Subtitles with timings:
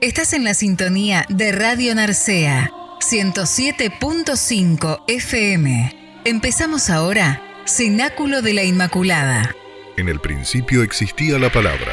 [0.00, 6.22] Estás en la sintonía de Radio Narcea, 107.5 FM.
[6.24, 9.54] Empezamos ahora, Cenáculo de la Inmaculada.
[9.98, 11.92] En el principio existía la palabra,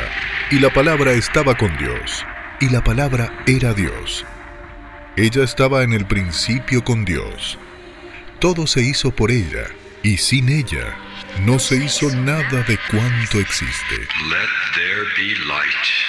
[0.51, 2.25] y la palabra estaba con Dios,
[2.62, 4.26] y la palabra era Dios.
[5.18, 7.60] Ella estaba en el principio con Dios.
[8.39, 9.66] Todo se hizo por ella,
[10.02, 10.96] y sin ella
[11.46, 13.98] no se hizo nada de cuanto existe.
[14.30, 16.08] Let there be light.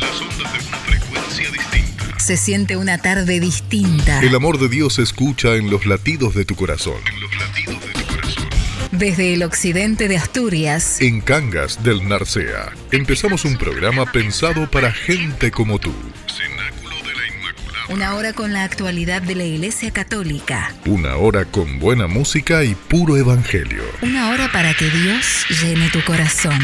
[0.00, 2.18] Las ondas de una frecuencia distinta.
[2.18, 4.20] Se siente una tarde distinta.
[4.20, 6.96] El amor de Dios se escucha en los latidos de tu corazón.
[7.12, 8.48] En los latidos de tu corazón.
[8.92, 15.50] Desde el occidente de Asturias, En Cangas del Narcea, empezamos un programa pensado para gente
[15.50, 15.92] como tú.
[16.26, 17.86] Cenáculo de la Inmaculada.
[17.94, 20.72] una hora con la actualidad de la Iglesia Católica.
[20.86, 23.82] Una hora con buena música y puro evangelio.
[24.02, 26.58] Una hora para que Dios llene tu corazón.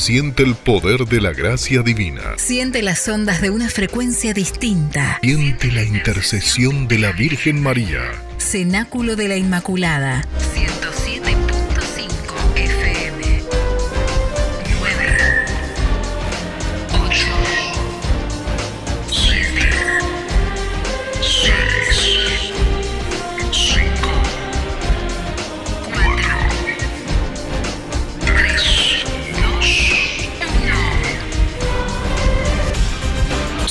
[0.00, 2.22] Siente el poder de la gracia divina.
[2.38, 5.18] Siente las ondas de una frecuencia distinta.
[5.20, 8.00] Siente la intercesión de la Virgen María.
[8.38, 10.24] Cenáculo de la Inmaculada.
[10.54, 10.69] 107.5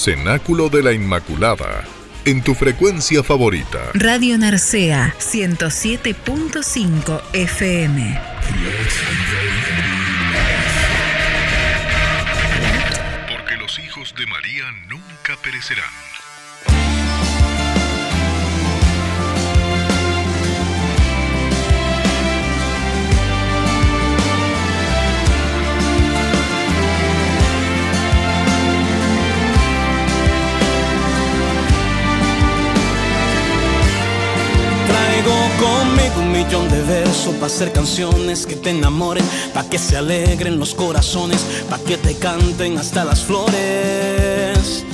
[0.09, 1.83] Cenáculo de la Inmaculada.
[2.25, 3.91] En tu frecuencia favorita.
[3.93, 8.19] Radio Narcea 107.5 FM.
[13.29, 16.08] Porque los hijos de María nunca perecerán.
[37.29, 39.23] Versos para hacer canciones que te enamoren,
[39.53, 44.85] para que se alegren los corazones, para que te canten hasta las flores.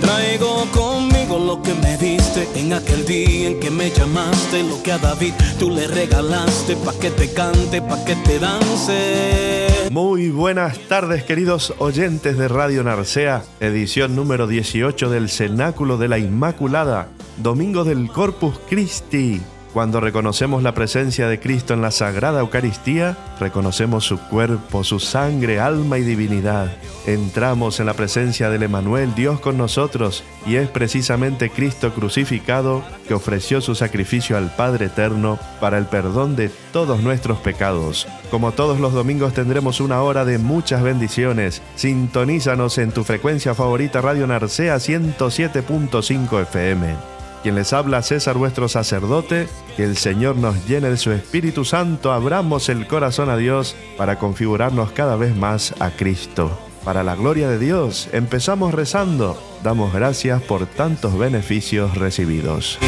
[0.00, 4.92] Traigo conmigo lo que me diste en aquel día en que me llamaste, lo que
[4.92, 9.68] a David tú le regalaste, para que te cante, para que te dance.
[9.90, 16.18] Muy buenas tardes queridos oyentes de Radio Narcea, edición número 18 del Cenáculo de la
[16.18, 19.40] Inmaculada, domingo del Corpus Christi.
[19.72, 25.60] Cuando reconocemos la presencia de Cristo en la Sagrada Eucaristía, reconocemos su cuerpo, su sangre,
[25.60, 26.70] alma y divinidad.
[27.06, 33.14] Entramos en la presencia del Emanuel, Dios con nosotros, y es precisamente Cristo crucificado que
[33.14, 38.06] ofreció su sacrificio al Padre Eterno para el perdón de todos nuestros pecados.
[38.30, 41.62] Como todos los domingos tendremos una hora de muchas bendiciones.
[41.76, 47.21] Sintonízanos en tu frecuencia favorita Radio Narcea 107.5 FM.
[47.42, 52.12] Quien les habla César vuestro sacerdote, que el Señor nos llene de su Espíritu Santo,
[52.12, 56.56] abramos el corazón a Dios para configurarnos cada vez más a Cristo.
[56.84, 59.36] Para la gloria de Dios, empezamos rezando.
[59.64, 62.78] Damos gracias por tantos beneficios recibidos.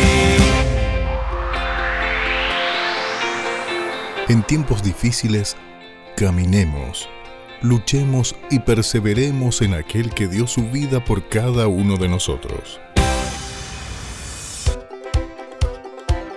[4.28, 5.56] En tiempos difíciles,
[6.16, 7.08] caminemos,
[7.60, 12.80] luchemos y perseveremos en aquel que dio su vida por cada uno de nosotros.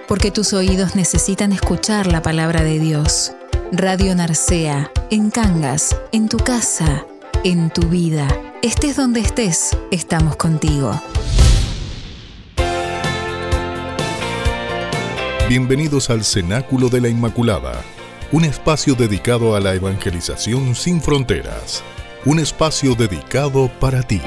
[0.07, 3.33] Porque tus oídos necesitan escuchar la palabra de Dios.
[3.73, 7.05] Radio Narcea, en Cangas, en tu casa,
[7.43, 8.25] en tu vida.
[8.63, 10.97] Estés donde estés, estamos contigo.
[15.49, 17.81] Bienvenidos al Cenáculo de la Inmaculada,
[18.31, 21.83] un espacio dedicado a la evangelización sin fronteras,
[22.23, 24.21] un espacio dedicado para ti.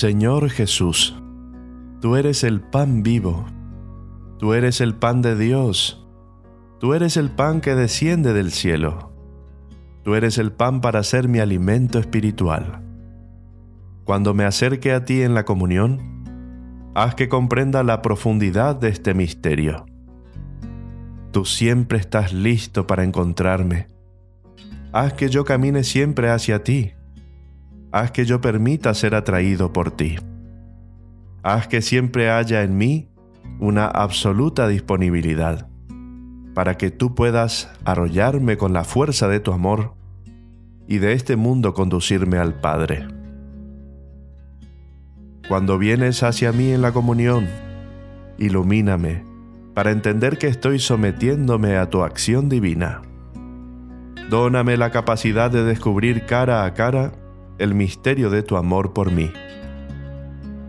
[0.00, 1.14] Señor Jesús,
[2.00, 3.44] tú eres el pan vivo,
[4.38, 6.08] tú eres el pan de Dios,
[6.78, 9.12] tú eres el pan que desciende del cielo,
[10.02, 12.82] tú eres el pan para ser mi alimento espiritual.
[14.04, 16.24] Cuando me acerque a ti en la comunión,
[16.94, 19.84] haz que comprenda la profundidad de este misterio.
[21.30, 23.88] Tú siempre estás listo para encontrarme.
[24.92, 26.94] Haz que yo camine siempre hacia ti
[27.92, 30.16] haz que yo permita ser atraído por ti.
[31.42, 33.08] Haz que siempre haya en mí
[33.58, 35.68] una absoluta disponibilidad,
[36.54, 39.94] para que tú puedas arrollarme con la fuerza de tu amor
[40.86, 43.06] y de este mundo conducirme al Padre.
[45.48, 47.48] Cuando vienes hacia mí en la comunión,
[48.38, 49.24] ilumíname
[49.74, 53.02] para entender que estoy sometiéndome a tu acción divina.
[54.28, 57.12] Dóname la capacidad de descubrir cara a cara
[57.60, 59.30] el misterio de tu amor por mí.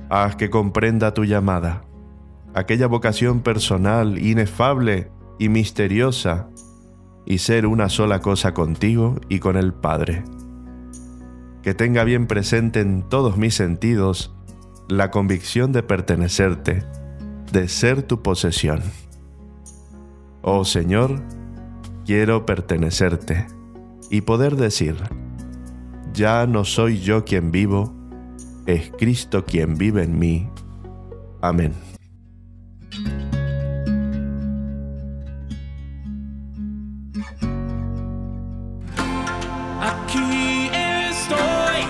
[0.10, 1.86] Haz que comprenda tu llamada,
[2.54, 5.10] aquella vocación personal, inefable
[5.40, 6.50] y misteriosa,
[7.26, 10.24] y ser una sola cosa contigo y con el Padre.
[11.64, 14.36] Que tenga bien presente en todos mis sentidos
[14.90, 16.84] la convicción de pertenecerte,
[17.54, 18.82] de ser tu posesión.
[20.42, 21.22] Oh Señor,
[22.06, 23.48] quiero pertenecerte
[24.10, 24.98] y poder decir,
[26.14, 27.94] ya no soy yo quien vivo,
[28.66, 30.48] es Cristo quien vive en mí.
[31.42, 31.74] Amén.
[39.82, 41.86] Aquí estoy.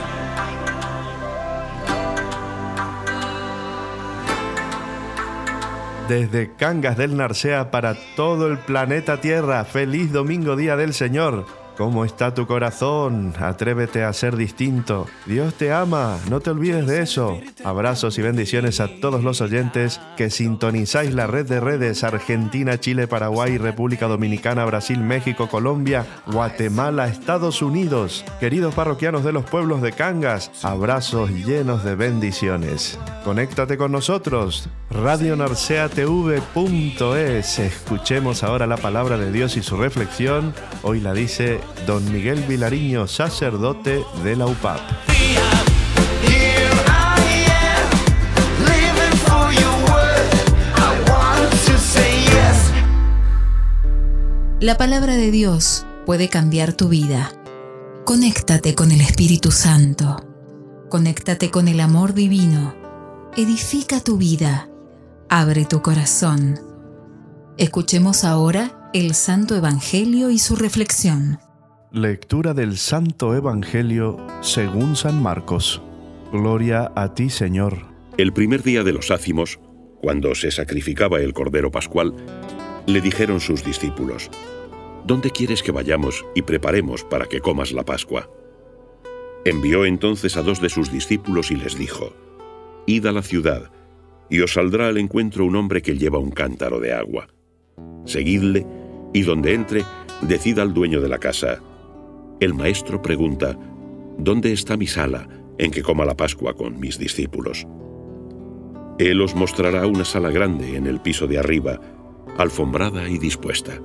[6.08, 11.61] Desde Cangas del Narcea para todo el planeta Tierra, feliz domingo día del Señor.
[11.82, 13.34] ¿Cómo está tu corazón?
[13.40, 15.08] Atrévete a ser distinto.
[15.26, 17.40] Dios te ama, no te olvides de eso.
[17.64, 23.08] Abrazos y bendiciones a todos los oyentes que sintonizáis la red de redes Argentina, Chile,
[23.08, 28.26] Paraguay, República Dominicana, Brasil, México, Colombia, Guatemala, Estados Unidos.
[28.40, 33.00] Queridos parroquianos de los pueblos de Cangas, abrazos llenos de bendiciones.
[33.24, 34.70] Conéctate con nosotros.
[34.92, 37.60] RadioNarceaTV.es.
[37.60, 40.54] Escuchemos ahora la palabra de Dios y su reflexión.
[40.84, 44.80] Hoy la dice Don Miguel Vilariño, sacerdote de la UPAP.
[54.62, 57.32] La palabra de Dios puede cambiar tu vida.
[58.06, 60.24] Conéctate con el Espíritu Santo.
[60.88, 62.76] Conéctate con el amor divino.
[63.36, 64.70] Edifica tu vida.
[65.30, 66.60] Abre tu corazón.
[67.58, 71.40] Escuchemos ahora el Santo Evangelio y su reflexión.
[71.94, 75.82] Lectura del Santo Evangelio según San Marcos.
[76.32, 77.80] Gloria a ti, Señor.
[78.18, 79.60] El primer día de los ácimos,
[80.00, 82.16] cuando se sacrificaba el Cordero Pascual,
[82.88, 84.30] le dijeron sus discípulos,
[85.06, 88.30] ¿Dónde quieres que vayamos y preparemos para que comas la Pascua?
[89.44, 92.14] Envió entonces a dos de sus discípulos y les dijo,
[92.86, 93.70] Id a la ciudad,
[94.30, 97.28] y os saldrá al encuentro un hombre que lleva un cántaro de agua.
[98.06, 98.66] Seguidle,
[99.12, 99.84] y donde entre,
[100.22, 101.62] decid al dueño de la casa,
[102.42, 103.56] el maestro pregunta,
[104.18, 105.28] ¿dónde está mi sala
[105.60, 107.68] en que coma la Pascua con mis discípulos?
[108.98, 111.80] Él os mostrará una sala grande en el piso de arriba,
[112.40, 113.80] alfombrada y dispuesta,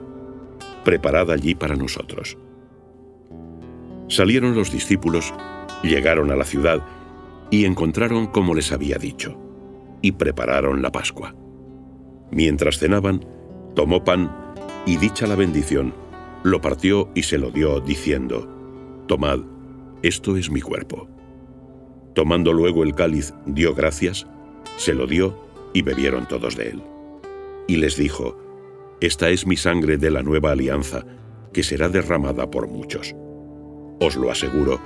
[0.85, 2.39] preparada allí para nosotros.
[4.09, 5.35] Salieron los discípulos,
[5.83, 6.81] llegaron a la ciudad
[7.51, 9.39] y encontraron como les había dicho,
[10.01, 11.35] y prepararon la Pascua.
[12.31, 13.21] Mientras cenaban,
[13.75, 14.35] tomó pan
[14.87, 16.06] y dicha la bendición,
[16.47, 18.49] lo partió y se lo dio, diciendo,
[19.09, 19.41] Tomad,
[20.03, 21.09] esto es mi cuerpo.
[22.15, 24.29] Tomando luego el cáliz, dio gracias,
[24.77, 25.37] se lo dio
[25.73, 26.83] y bebieron todos de él.
[27.67, 28.39] Y les dijo,
[29.01, 31.05] Esta es mi sangre de la nueva alianza,
[31.53, 33.17] que será derramada por muchos.
[34.01, 34.79] Os lo aseguro,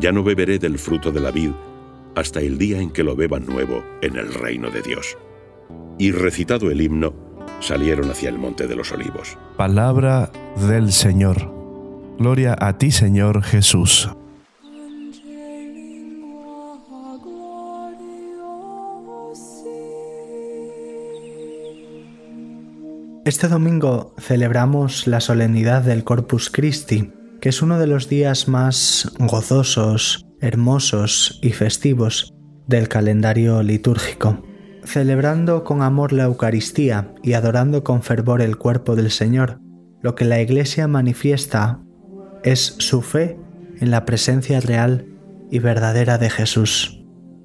[0.00, 1.52] ya no beberé del fruto de la vid
[2.16, 5.16] hasta el día en que lo beban nuevo en el reino de Dios.
[5.96, 7.14] Y recitado el himno,
[7.64, 9.38] salieron hacia el monte de los olivos.
[9.56, 10.30] Palabra
[10.68, 11.52] del Señor.
[12.18, 14.10] Gloria a ti, Señor Jesús.
[23.24, 27.10] Este domingo celebramos la solemnidad del Corpus Christi,
[27.40, 32.34] que es uno de los días más gozosos, hermosos y festivos
[32.66, 34.42] del calendario litúrgico.
[34.84, 39.60] Celebrando con amor la Eucaristía y adorando con fervor el cuerpo del Señor,
[40.02, 41.80] lo que la Iglesia manifiesta
[42.42, 43.38] es su fe
[43.80, 45.06] en la presencia real
[45.50, 47.02] y verdadera de Jesús.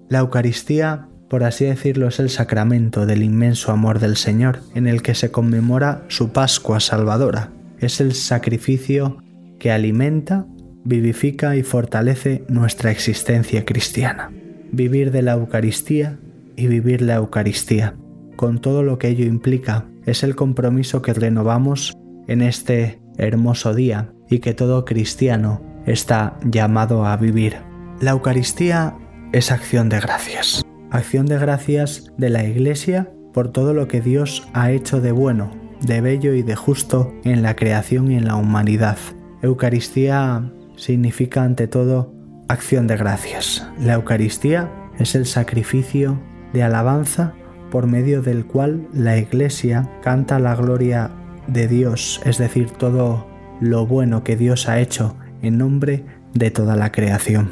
[0.10, 5.04] La Eucaristía por así decirlo, es el sacramento del inmenso amor del Señor, en el
[5.04, 7.52] que se conmemora su Pascua Salvadora.
[7.78, 9.22] Es el sacrificio
[9.60, 10.48] que alimenta,
[10.84, 14.32] vivifica y fortalece nuestra existencia cristiana.
[14.72, 16.18] Vivir de la Eucaristía
[16.60, 17.96] y vivir la Eucaristía,
[18.36, 21.94] con todo lo que ello implica, es el compromiso que renovamos
[22.28, 27.58] en este hermoso día y que todo cristiano está llamado a vivir.
[28.02, 28.96] La Eucaristía
[29.32, 34.48] es acción de gracias acción de gracias de la Iglesia por todo lo que Dios
[34.54, 35.52] ha hecho de bueno,
[35.82, 38.98] de bello y de justo en la creación y en la humanidad.
[39.42, 42.14] Eucaristía significa ante todo
[42.48, 43.68] acción de gracias.
[43.80, 46.20] La Eucaristía es el sacrificio
[46.54, 47.34] de alabanza
[47.72, 51.12] por medio del cual la Iglesia canta la gloria
[51.48, 53.28] de Dios, es decir, todo
[53.60, 57.52] lo bueno que Dios ha hecho en nombre de toda la creación.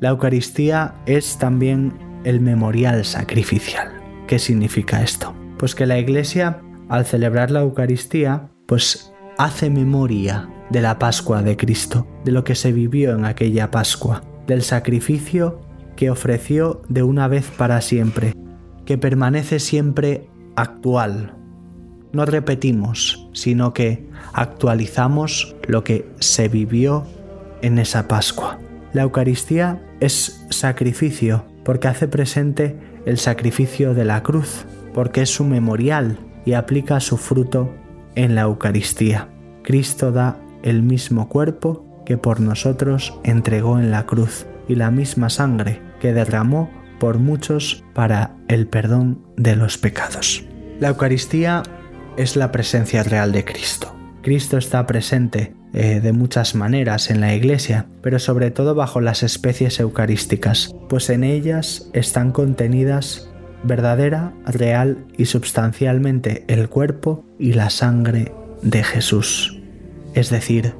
[0.00, 1.92] La Eucaristía es también
[2.24, 3.88] el memorial sacrificial.
[4.26, 5.34] ¿Qué significa esto?
[5.58, 11.56] Pues que la Iglesia, al celebrar la Eucaristía, pues hace memoria de la Pascua de
[11.56, 15.60] Cristo, de lo que se vivió en aquella Pascua, del sacrificio
[15.98, 18.32] que ofreció de una vez para siempre,
[18.86, 21.34] que permanece siempre actual.
[22.12, 27.04] No repetimos, sino que actualizamos lo que se vivió
[27.62, 28.60] en esa Pascua.
[28.92, 35.42] La Eucaristía es sacrificio porque hace presente el sacrificio de la cruz, porque es su
[35.42, 37.74] memorial y aplica su fruto
[38.14, 39.30] en la Eucaristía.
[39.64, 45.28] Cristo da el mismo cuerpo que por nosotros entregó en la cruz y la misma
[45.28, 50.44] sangre que derramó por muchos para el perdón de los pecados.
[50.80, 51.62] La Eucaristía
[52.16, 53.94] es la presencia real de Cristo.
[54.22, 59.22] Cristo está presente eh, de muchas maneras en la Iglesia, pero sobre todo bajo las
[59.22, 63.30] especies eucarísticas, pues en ellas están contenidas
[63.62, 69.60] verdadera, real y substancialmente el cuerpo y la sangre de Jesús,
[70.14, 70.74] es decir,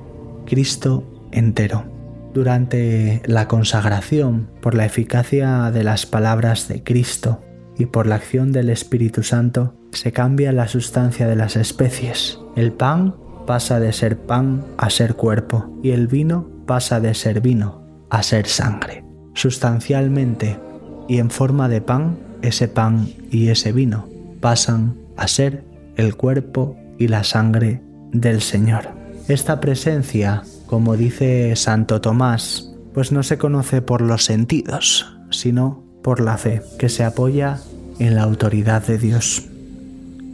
[0.47, 1.98] Cristo entero.
[2.39, 7.43] Durante la consagración, por la eficacia de las palabras de Cristo
[7.77, 12.39] y por la acción del Espíritu Santo, se cambia la sustancia de las especies.
[12.55, 17.41] El pan pasa de ser pan a ser cuerpo y el vino pasa de ser
[17.41, 19.03] vino a ser sangre.
[19.35, 20.61] Sustancialmente
[21.09, 24.07] y en forma de pan, ese pan y ese vino
[24.41, 25.65] pasan a ser
[25.97, 28.91] el cuerpo y la sangre del Señor.
[29.27, 36.21] Esta presencia, como dice Santo Tomás, pues no se conoce por los sentidos, sino por
[36.21, 37.59] la fe, que se apoya
[37.99, 39.49] en la autoridad de Dios.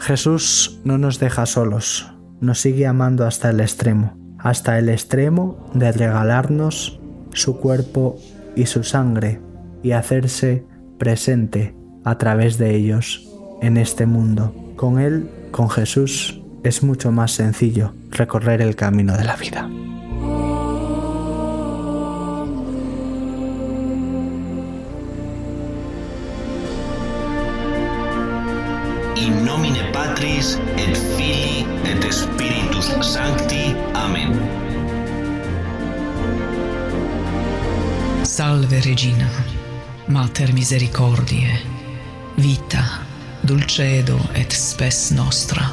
[0.00, 2.10] Jesús no nos deja solos,
[2.40, 6.98] nos sigue amando hasta el extremo, hasta el extremo de regalarnos
[7.32, 8.18] su cuerpo
[8.56, 9.40] y su sangre
[9.82, 10.64] y hacerse
[10.98, 11.74] presente
[12.04, 13.28] a través de ellos
[13.62, 14.54] en este mundo.
[14.76, 19.70] Con Él, con Jesús, es mucho más sencillo recorrer el camino de la vida.
[30.34, 33.74] Patris et Filii et Spiritus Sancti.
[33.94, 34.34] Amen.
[38.24, 39.28] Salve Regina,
[40.08, 41.58] Mater misericordiae,
[42.36, 42.82] vita,
[43.42, 45.68] dulcedo et spes nostra.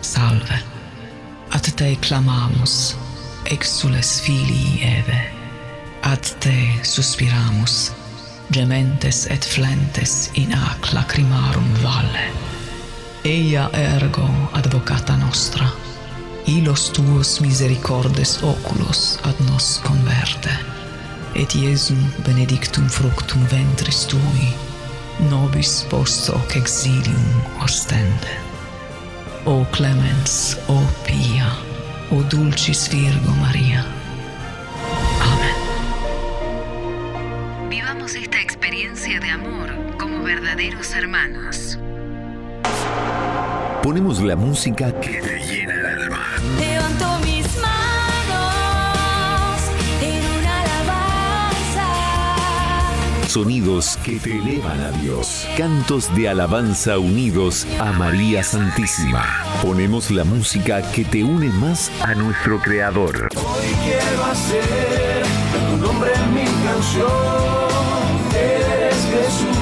[0.00, 0.58] Salve.
[1.52, 2.96] Ad te clamamus,
[3.44, 5.20] exules filii Eve.
[6.02, 7.92] Ad te suspiramus,
[8.50, 12.53] gementes et flentes in ac lacrimarum valle
[13.24, 15.72] eia ergo advocata nostra,
[16.46, 20.50] ilos tuos misericordes oculos ad nos converte,
[21.34, 24.52] et Iesum benedictum fructum ventris tui,
[25.30, 27.24] nobis post hoc exilium
[27.64, 28.28] ostende.
[29.46, 31.48] O clemens, o pia,
[32.10, 33.86] o dulcis Virgo Maria.
[35.32, 35.56] Amén.
[37.70, 41.78] Vivamos esta experiencia de amor como verdaderos hermanos.
[43.84, 46.24] Ponemos la música que te llena el alma.
[46.58, 48.54] Levanto mis manos
[50.00, 51.86] en una alabanza.
[53.28, 55.46] Sonidos que te elevan a Dios.
[55.58, 59.22] Cantos de alabanza unidos a María Santísima.
[59.60, 63.28] Ponemos la música que te une más a nuestro Creador.
[63.36, 65.26] Hoy quiero hacer
[65.68, 67.10] tu nombre en mi canción.
[68.34, 69.53] Eres Jesús.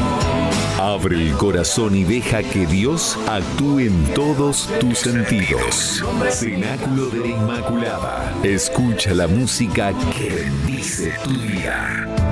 [0.82, 6.02] Abre el corazón y deja que Dios actúe en todos tus sentidos.
[6.28, 8.34] Cenáculo de la Inmaculada.
[8.42, 12.31] Escucha la música que bendice tu día.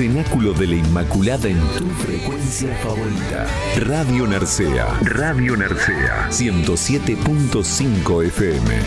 [0.00, 3.46] Cenáculo de la Inmaculada en tu frecuencia favorita.
[3.84, 4.86] Radio Narcea.
[5.02, 6.30] Radio Narcea.
[6.30, 8.78] 107.5 FM.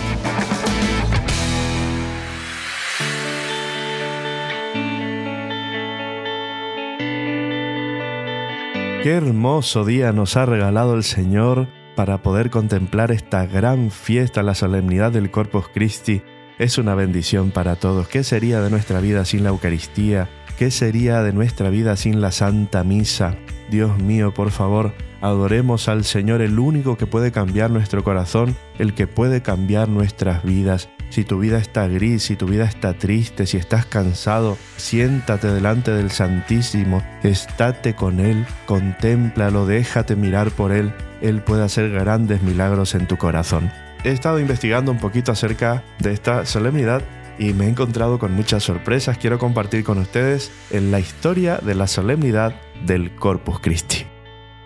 [9.03, 14.55] Qué hermoso día nos ha regalado el Señor para poder contemplar esta gran fiesta, la
[14.55, 16.23] solemnidad del Corpus Christi.
[16.57, 18.07] Es una bendición para todos.
[18.07, 20.27] ¿Qué sería de nuestra vida sin la Eucaristía?
[20.57, 23.35] ¿Qué sería de nuestra vida sin la Santa Misa?
[23.71, 28.93] Dios mío, por favor, adoremos al Señor, el único que puede cambiar nuestro corazón, el
[28.93, 30.89] que puede cambiar nuestras vidas.
[31.09, 35.91] Si tu vida está gris, si tu vida está triste, si estás cansado, siéntate delante
[35.91, 40.93] del Santísimo, estate con Él, contémplalo, déjate mirar por Él.
[41.21, 43.71] Él puede hacer grandes milagros en tu corazón.
[44.03, 47.01] He estado investigando un poquito acerca de esta solemnidad
[47.37, 49.17] y me he encontrado con muchas sorpresas.
[49.17, 54.05] Quiero compartir con ustedes en la historia de la solemnidad del Corpus Christi.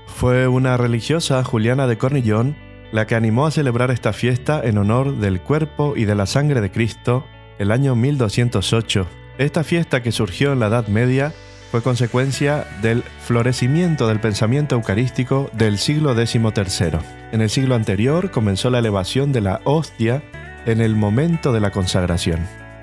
[0.07, 2.55] Fue una religiosa, Juliana de Cornillón,
[2.91, 6.61] la que animó a celebrar esta fiesta en honor del cuerpo y de la sangre
[6.61, 7.25] de Cristo
[7.59, 9.07] el año 1208.
[9.37, 11.33] Esta fiesta que surgió en la Edad Media
[11.71, 16.99] fue consecuencia del florecimiento del pensamiento eucarístico del siglo XIII.
[17.31, 20.23] En el siglo anterior comenzó la elevación de la hostia
[20.65, 22.39] en el momento de la consagración.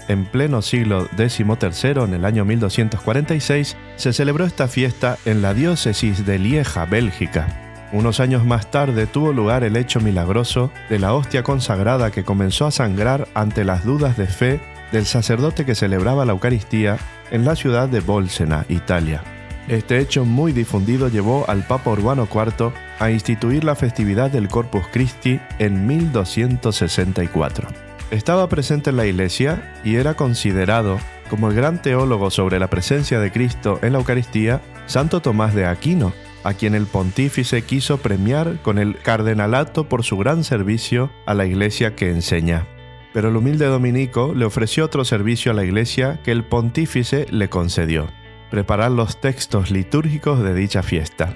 [0.07, 6.27] En pleno siglo XIII, en el año 1246, se celebró esta fiesta en la diócesis
[6.27, 7.47] de Lieja, Bélgica.
[7.93, 12.67] Unos años más tarde tuvo lugar el hecho milagroso de la hostia consagrada que comenzó
[12.67, 14.61] a sangrar ante las dudas de fe
[14.93, 16.99] del sacerdote que celebraba la Eucaristía
[17.31, 19.23] en la ciudad de Bolsena, Italia.
[19.69, 24.85] Este hecho muy difundido llevó al Papa Urbano IV a instituir la festividad del Corpus
[24.93, 27.69] Christi en 1264.
[28.11, 30.99] Estaba presente en la iglesia y era considerado
[31.31, 35.65] como el gran teólogo sobre la presencia de Cristo en la Eucaristía, Santo Tomás de
[35.65, 36.13] Aquino,
[36.45, 41.47] a quien el pontífice quiso premiar con el cardenalato por su gran servicio a la
[41.47, 42.67] iglesia que enseña.
[43.15, 47.49] Pero el humilde dominico le ofreció otro servicio a la iglesia que el pontífice le
[47.49, 48.11] concedió,
[48.55, 51.35] preparar los textos litúrgicos de dicha fiesta.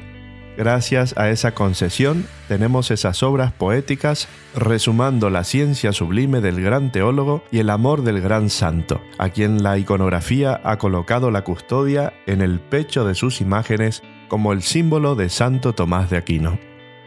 [0.57, 7.43] Gracias a esa concesión tenemos esas obras poéticas resumando la ciencia sublime del gran teólogo
[7.51, 12.41] y el amor del gran santo, a quien la iconografía ha colocado la custodia en
[12.41, 16.61] el pecho de sus imágenes como el símbolo de Santo Tomás de Aquino.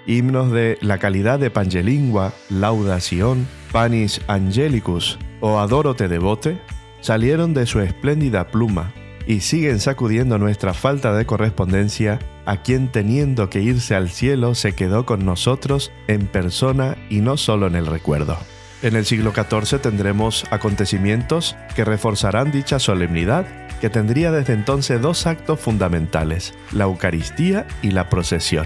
[0.08, 6.60] Himnos de la calidad de Pangelingua, Laudación, Panis Angelicus o Adoro te devote
[7.00, 8.92] salieron de su espléndida pluma
[9.32, 14.74] y siguen sacudiendo nuestra falta de correspondencia a quien teniendo que irse al cielo se
[14.74, 18.38] quedó con nosotros en persona y no solo en el recuerdo.
[18.82, 23.46] En el siglo XIV tendremos acontecimientos que reforzarán dicha solemnidad
[23.80, 28.66] que tendría desde entonces dos actos fundamentales, la Eucaristía y la procesión.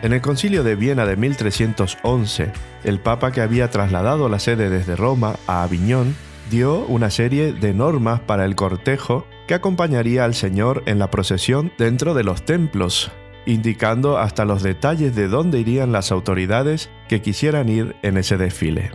[0.00, 2.52] En el concilio de Viena de 1311,
[2.84, 6.16] el Papa que había trasladado la sede desde Roma a Aviñón
[6.50, 11.72] dio una serie de normas para el cortejo que acompañaría al Señor en la procesión
[11.78, 13.10] dentro de los templos,
[13.46, 18.90] indicando hasta los detalles de dónde irían las autoridades que quisieran ir en ese desfile.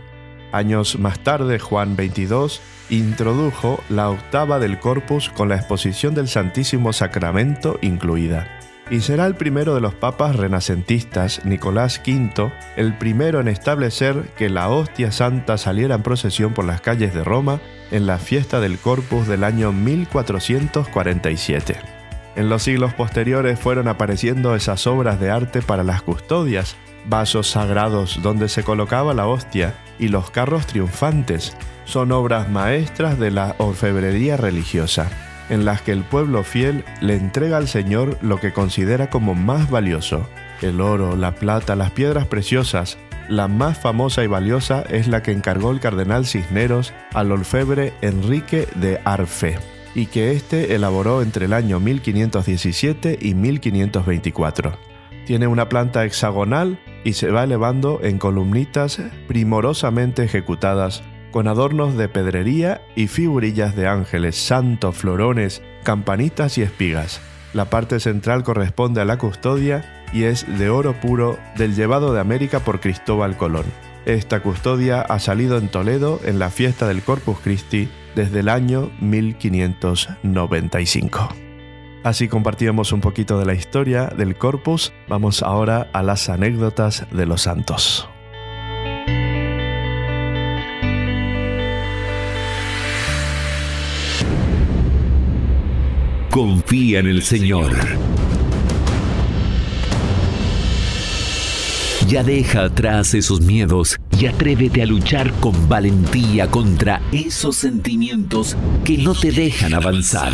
[0.52, 2.60] Años más tarde, Juan 22
[2.90, 8.61] introdujo la octava del corpus con la exposición del Santísimo Sacramento incluida.
[8.92, 14.50] Y será el primero de los papas renacentistas, Nicolás V, el primero en establecer que
[14.50, 17.58] la hostia santa saliera en procesión por las calles de Roma
[17.90, 21.76] en la fiesta del Corpus del año 1447.
[22.36, 26.76] En los siglos posteriores fueron apareciendo esas obras de arte para las custodias,
[27.06, 33.30] vasos sagrados donde se colocaba la hostia y los carros triunfantes, son obras maestras de
[33.30, 38.54] la orfebrería religiosa, en las que el pueblo fiel le entrega al Señor lo que
[38.54, 40.26] considera como más valioso,
[40.62, 42.96] el oro, la plata, las piedras preciosas.
[43.28, 48.66] La más famosa y valiosa es la que encargó el cardenal Cisneros al orfebre Enrique
[48.76, 49.58] de Arfe,
[49.94, 54.78] y que éste elaboró entre el año 1517 y 1524.
[55.26, 62.08] Tiene una planta hexagonal y se va elevando en columnitas primorosamente ejecutadas con adornos de
[62.08, 67.20] pedrería y figurillas de ángeles, santos, florones, campanitas y espigas.
[67.52, 72.20] La parte central corresponde a la custodia y es de oro puro del llevado de
[72.20, 73.64] América por Cristóbal Colón.
[74.06, 78.90] Esta custodia ha salido en Toledo en la fiesta del Corpus Christi desde el año
[79.00, 81.28] 1595.
[82.02, 87.26] Así compartíamos un poquito de la historia del Corpus, vamos ahora a las anécdotas de
[87.26, 88.11] los santos.
[96.32, 97.76] Confía en el Señor.
[102.08, 108.96] Ya deja atrás esos miedos y atrévete a luchar con valentía contra esos sentimientos que
[108.96, 110.32] no te dejan avanzar.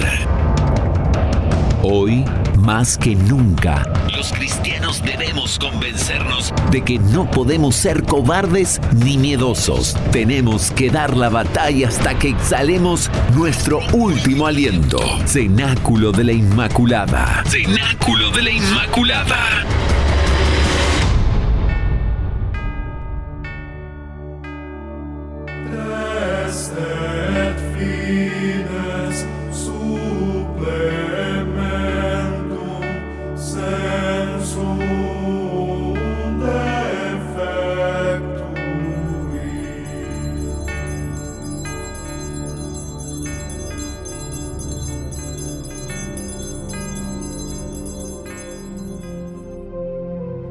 [1.82, 2.24] Hoy,
[2.60, 9.96] más que nunca, los cristianos debemos convencernos de que no podemos ser cobardes ni miedosos.
[10.12, 14.98] Tenemos que dar la batalla hasta que exhalemos nuestro último aliento.
[15.26, 17.42] Cenáculo de la Inmaculada.
[17.46, 19.64] Cenáculo de la Inmaculada.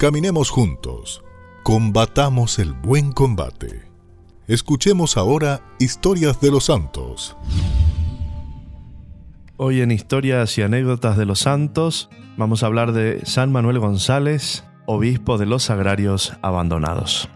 [0.00, 1.22] Caminemos juntos,
[1.62, 3.82] combatamos el buen combate.
[4.46, 7.36] Escuchemos ahora historias de los santos.
[9.58, 12.08] Hoy en Historias y Anécdotas de los Santos
[12.38, 17.28] vamos a hablar de San Manuel González, obispo de los Agrarios Abandonados.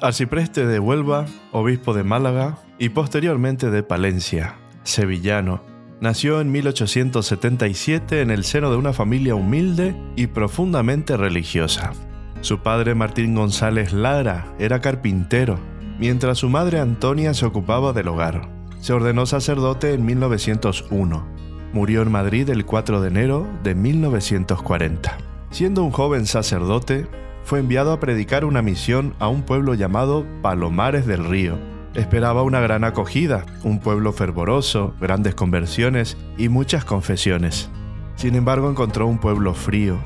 [0.00, 5.62] Arcipreste de Huelva, obispo de Málaga y posteriormente de Palencia, sevillano,
[6.00, 11.92] Nació en 1877 en el seno de una familia humilde y profundamente religiosa.
[12.40, 15.58] Su padre Martín González Lara era carpintero,
[15.98, 18.48] mientras su madre Antonia se ocupaba del hogar.
[18.80, 21.26] Se ordenó sacerdote en 1901.
[21.72, 25.18] Murió en Madrid el 4 de enero de 1940.
[25.50, 27.08] Siendo un joven sacerdote,
[27.42, 31.58] fue enviado a predicar una misión a un pueblo llamado Palomares del Río,
[31.98, 37.70] Esperaba una gran acogida, un pueblo fervoroso, grandes conversiones y muchas confesiones.
[38.14, 39.98] Sin embargo, encontró un pueblo frío.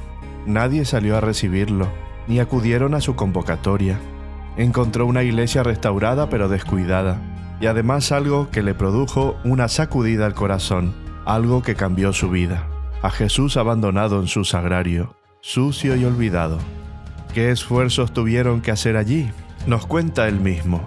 [0.46, 1.86] Nadie salió a recibirlo,
[2.28, 4.00] ni acudieron a su convocatoria.
[4.56, 7.20] Encontró una iglesia restaurada pero descuidada,
[7.60, 10.94] y además algo que le produjo una sacudida al corazón,
[11.26, 12.66] algo que cambió su vida.
[13.02, 16.56] A Jesús abandonado en su sagrario, sucio y olvidado.
[17.34, 19.30] ¿Qué esfuerzos tuvieron que hacer allí?
[19.66, 20.80] Nos cuenta él mismo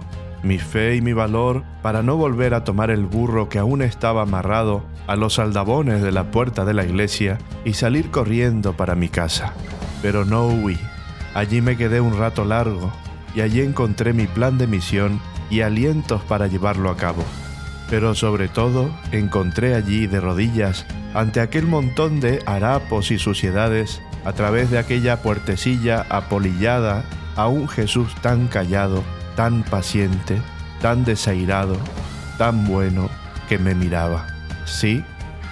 [0.46, 4.22] mi fe y mi valor para no volver a tomar el burro que aún estaba
[4.22, 9.08] amarrado a los aldabones de la puerta de la iglesia y salir corriendo para mi
[9.08, 9.52] casa.
[10.02, 10.78] Pero no huí.
[11.34, 12.92] Allí me quedé un rato largo
[13.34, 17.22] y allí encontré mi plan de misión y alientos para llevarlo a cabo.
[17.90, 24.32] Pero sobre todo encontré allí de rodillas ante aquel montón de harapos y suciedades, a
[24.32, 27.04] través de aquella puertecilla apolillada,
[27.36, 29.04] a un Jesús tan callado
[29.36, 30.40] tan paciente,
[30.82, 31.76] tan desairado,
[32.38, 33.08] tan bueno,
[33.48, 34.26] que me miraba.
[34.64, 35.04] Sí,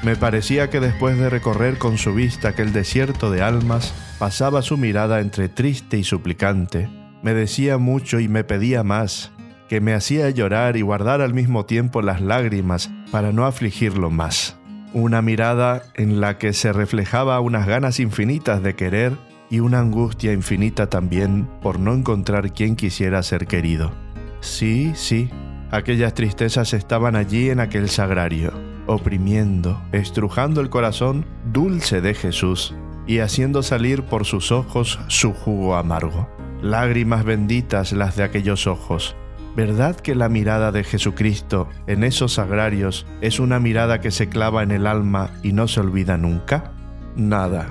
[0.02, 4.76] me parecía que después de recorrer con su vista aquel desierto de almas, pasaba su
[4.76, 6.88] mirada entre triste y suplicante,
[7.22, 9.32] me decía mucho y me pedía más,
[9.68, 14.56] que me hacía llorar y guardar al mismo tiempo las lágrimas para no afligirlo más.
[14.92, 19.12] Una mirada en la que se reflejaba unas ganas infinitas de querer
[19.54, 23.92] y una angustia infinita también por no encontrar quien quisiera ser querido.
[24.40, 25.30] Sí, sí,
[25.70, 28.52] aquellas tristezas estaban allí en aquel sagrario,
[28.88, 32.74] oprimiendo, estrujando el corazón dulce de Jesús
[33.06, 36.28] y haciendo salir por sus ojos su jugo amargo.
[36.60, 39.14] Lágrimas benditas las de aquellos ojos.
[39.54, 44.64] ¿Verdad que la mirada de Jesucristo en esos sagrarios es una mirada que se clava
[44.64, 46.72] en el alma y no se olvida nunca?
[47.14, 47.68] Nada,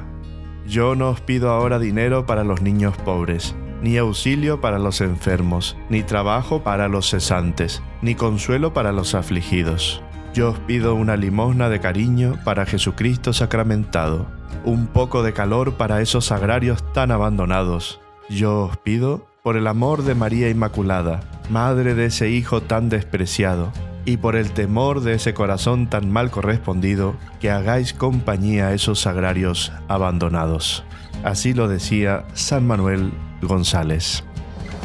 [0.67, 5.75] yo no os pido ahora dinero para los niños pobres, ni auxilio para los enfermos,
[5.89, 10.01] ni trabajo para los cesantes, ni consuelo para los afligidos.
[10.33, 14.25] Yo os pido una limosna de cariño para Jesucristo sacramentado,
[14.63, 17.99] un poco de calor para esos sagrarios tan abandonados.
[18.29, 23.71] Yo os pido, por el amor de María Inmaculada, madre de ese hijo tan despreciado,
[24.05, 28.99] y por el temor de ese corazón tan mal correspondido, que hagáis compañía a esos
[29.01, 30.83] sagrarios abandonados.
[31.23, 33.11] Así lo decía San Manuel
[33.41, 34.23] González.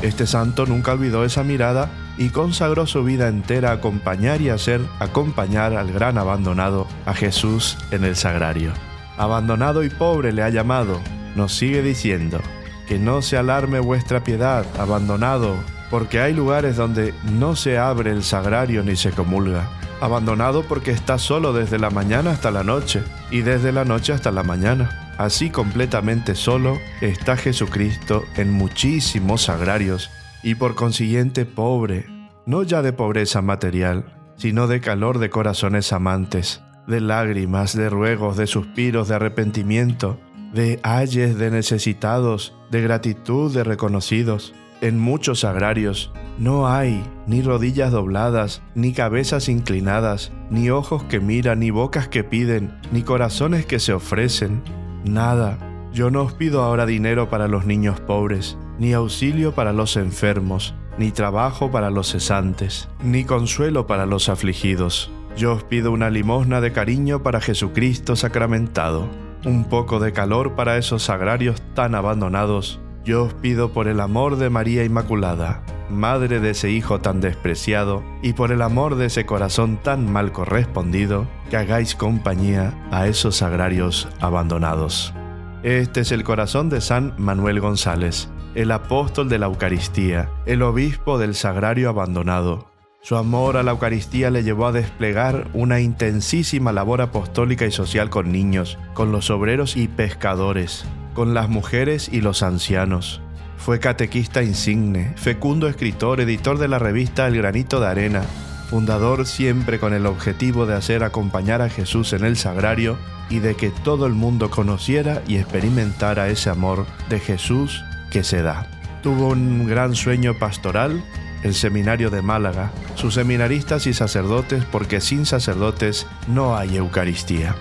[0.02, 4.80] Este santo nunca olvidó esa mirada y consagró su vida entera a acompañar y hacer
[5.00, 8.72] acompañar al gran abandonado, a Jesús en el sagrario.
[9.16, 11.00] Abandonado y pobre le ha llamado,
[11.34, 12.40] nos sigue diciendo,
[12.86, 15.56] que no se alarme vuestra piedad, abandonado,
[15.90, 19.68] porque hay lugares donde no se abre el sagrario ni se comulga.
[20.00, 24.30] Abandonado porque está solo desde la mañana hasta la noche y desde la noche hasta
[24.30, 25.14] la mañana.
[25.18, 30.10] Así completamente solo está Jesucristo en muchísimos sagrarios
[30.44, 32.06] y por consiguiente pobre,
[32.46, 34.04] no ya de pobreza material,
[34.36, 40.20] sino de calor de corazones amantes, de lágrimas, de ruegos, de suspiros, de arrepentimiento,
[40.52, 44.54] de ayes de necesitados, de gratitud de reconocidos.
[44.80, 51.58] En muchos sagrarios no hay ni rodillas dobladas, ni cabezas inclinadas, ni ojos que miran,
[51.58, 54.62] ni bocas que piden, ni corazones que se ofrecen.
[55.04, 55.58] Nada.
[55.92, 60.74] Yo no os pido ahora dinero para los niños pobres, ni auxilio para los enfermos,
[60.96, 65.10] ni trabajo para los cesantes, ni consuelo para los afligidos.
[65.36, 69.08] Yo os pido una limosna de cariño para Jesucristo sacramentado,
[69.44, 72.80] un poco de calor para esos sagrarios tan abandonados.
[73.08, 78.04] Yo os pido por el amor de María Inmaculada, madre de ese hijo tan despreciado,
[78.20, 83.36] y por el amor de ese corazón tan mal correspondido, que hagáis compañía a esos
[83.36, 85.14] sagrarios abandonados.
[85.62, 91.16] Este es el corazón de San Manuel González, el apóstol de la Eucaristía, el obispo
[91.16, 92.70] del sagrario abandonado.
[93.08, 98.10] Su amor a la Eucaristía le llevó a desplegar una intensísima labor apostólica y social
[98.10, 103.22] con niños, con los obreros y pescadores, con las mujeres y los ancianos.
[103.56, 108.24] Fue catequista insigne, fecundo escritor, editor de la revista El Granito de Arena,
[108.68, 112.98] fundador siempre con el objetivo de hacer acompañar a Jesús en el sagrario
[113.30, 118.42] y de que todo el mundo conociera y experimentara ese amor de Jesús que se
[118.42, 118.66] da.
[119.02, 121.02] Tuvo un gran sueño pastoral,
[121.42, 127.54] el seminario de Málaga, sus seminaristas y sacerdotes, porque sin sacerdotes no hay Eucaristía.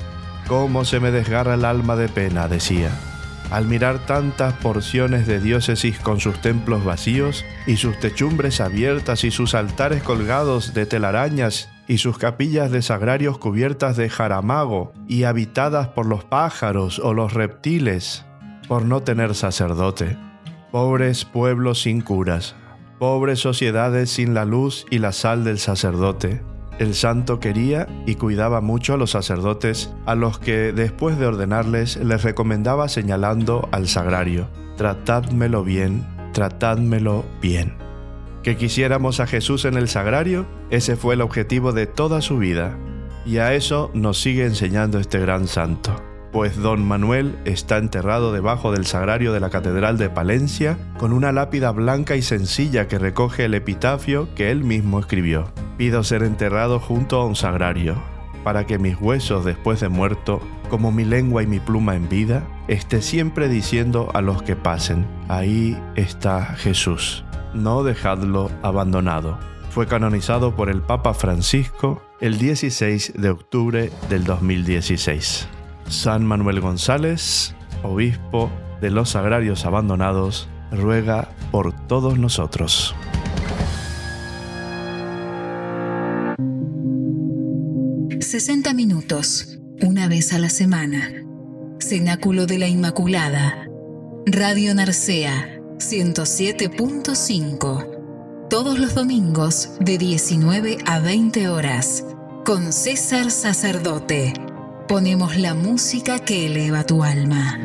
[0.48, 2.48] ¿Cómo se me desgarra el alma de pena?
[2.48, 2.92] decía
[3.52, 9.32] al mirar tantas porciones de diócesis con sus templos vacíos y sus techumbres abiertas y
[9.32, 15.88] sus altares colgados de telarañas y sus capillas de sagrarios cubiertas de jaramago y habitadas
[15.90, 18.26] por los pájaros o los reptiles,
[18.68, 20.18] por no tener sacerdote.
[20.72, 22.56] Pobres pueblos sin curas,
[23.00, 26.42] pobres sociedades sin la luz y la sal del sacerdote
[26.80, 31.98] el santo quería y cuidaba mucho a los sacerdotes, a los que después de ordenarles
[31.98, 37.74] les recomendaba señalando al sagrario, tratádmelo bien, tratádmelo bien.
[38.44, 42.78] Que quisiéramos a Jesús en el sagrario, ese fue el objetivo de toda su vida,
[43.26, 45.96] y a eso nos sigue enseñando este gran santo
[46.32, 51.32] pues don Manuel está enterrado debajo del sagrario de la Catedral de Palencia con una
[51.32, 55.52] lápida blanca y sencilla que recoge el epitafio que él mismo escribió.
[55.78, 57.96] Pido ser enterrado junto a un sagrario,
[58.44, 62.44] para que mis huesos después de muerto, como mi lengua y mi pluma en vida,
[62.68, 69.38] esté siempre diciendo a los que pasen, ahí está Jesús, no dejadlo abandonado.
[69.70, 75.48] Fue canonizado por el Papa Francisco el 16 de octubre del 2016.
[75.90, 82.94] San Manuel González, obispo de los agrarios abandonados, ruega por todos nosotros.
[88.20, 91.14] ...60 minutos, una vez a la semana.
[91.80, 93.70] Cenáculo de la Inmaculada.
[94.26, 98.50] Radio Narcea, 107.5.
[98.50, 102.04] Todos los domingos de 19 a 20 horas.
[102.44, 104.34] Con César Sacerdote
[104.88, 107.60] Ponemos la música que eleva tu alma.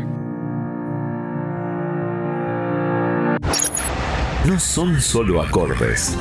[4.44, 6.16] No son solo acordes.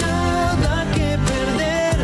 [0.00, 1.96] Nada que perder.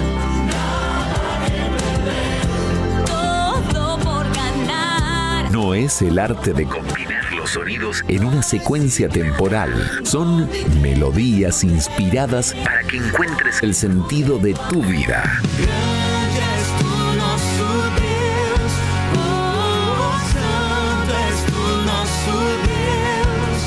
[3.07, 5.51] Todo por ganar.
[5.51, 9.73] No es el arte de combinar los sonidos en una secuencia temporal.
[10.05, 10.51] Son
[10.83, 15.41] melodías inspiradas para que encuentres el sentido de tu vida.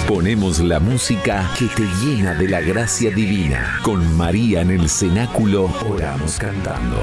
[0.08, 3.80] Ponemos la música que te llena de la gracia divina.
[3.84, 6.98] Con María en el cenáculo oramos cantando.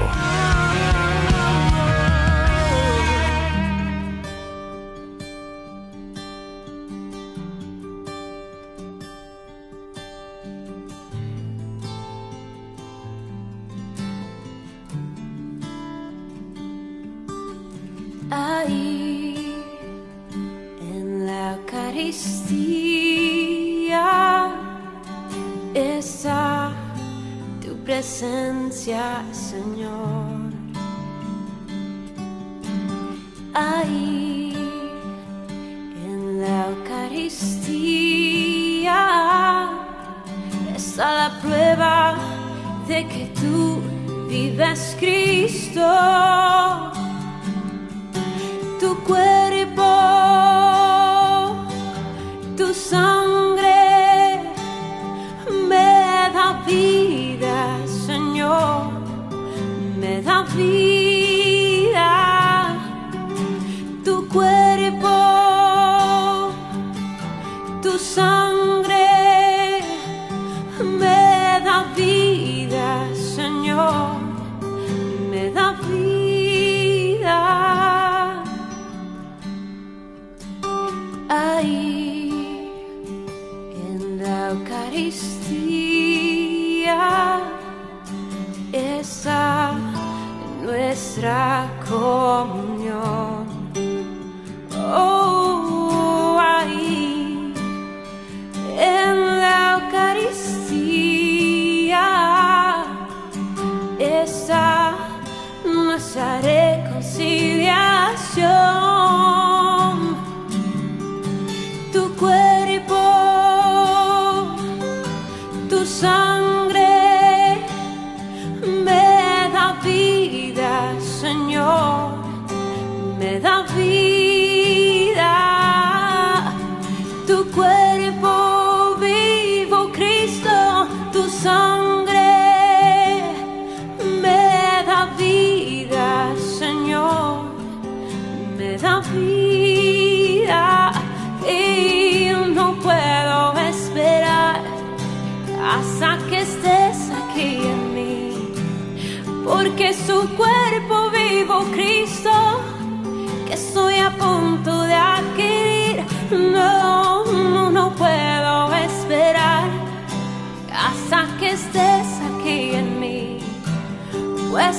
[90.95, 93.54] Nuestra comunión.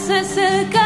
[0.07, 0.86] Pues es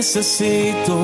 [0.00, 0.98] Necesito.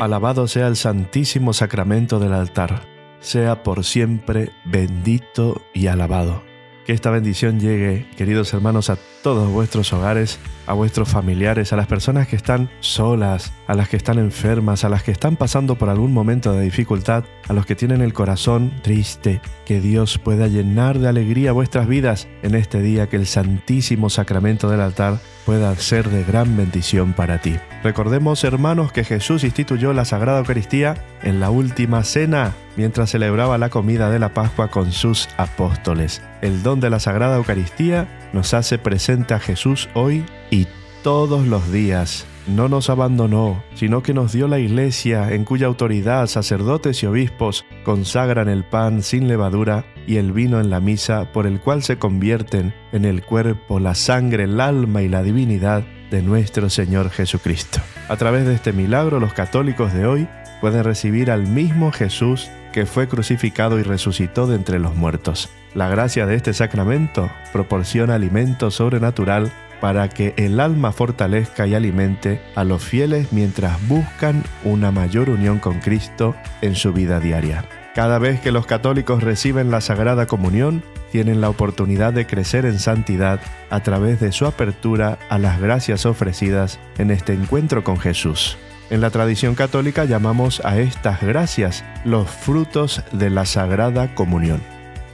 [0.00, 2.82] Alabado sea el santísimo sacramento del altar.
[3.20, 6.42] Sea por siempre bendito y alabado.
[6.84, 11.86] Que esta bendición llegue, queridos hermanos, a todos vuestros hogares, a vuestros familiares, a las
[11.86, 15.88] personas que están solas, a las que están enfermas, a las que están pasando por
[15.88, 19.40] algún momento de dificultad, a los que tienen el corazón triste.
[19.64, 24.68] Que Dios pueda llenar de alegría vuestras vidas en este día, que el santísimo sacramento
[24.68, 27.56] del altar pueda ser de gran bendición para ti.
[27.82, 33.70] Recordemos, hermanos, que Jesús instituyó la Sagrada Eucaristía en la última cena, mientras celebraba la
[33.70, 36.20] comida de la Pascua con sus apóstoles.
[36.42, 40.66] El don de la Sagrada Eucaristía nos hace presente a Jesús hoy y
[41.02, 42.26] todos los días.
[42.48, 47.64] No nos abandonó, sino que nos dio la iglesia en cuya autoridad sacerdotes y obispos
[47.84, 51.98] consagran el pan sin levadura y el vino en la misa por el cual se
[51.98, 57.80] convierten en el cuerpo, la sangre, el alma y la divinidad de nuestro Señor Jesucristo.
[58.08, 60.28] A través de este milagro los católicos de hoy
[60.60, 65.50] pueden recibir al mismo Jesús que fue crucificado y resucitó de entre los muertos.
[65.74, 72.40] La gracia de este sacramento proporciona alimento sobrenatural para que el alma fortalezca y alimente
[72.54, 77.64] a los fieles mientras buscan una mayor unión con Cristo en su vida diaria.
[77.94, 82.78] Cada vez que los católicos reciben la Sagrada Comunión, tienen la oportunidad de crecer en
[82.78, 88.56] santidad a través de su apertura a las gracias ofrecidas en este encuentro con Jesús.
[88.90, 94.62] En la tradición católica llamamos a estas gracias los frutos de la Sagrada Comunión.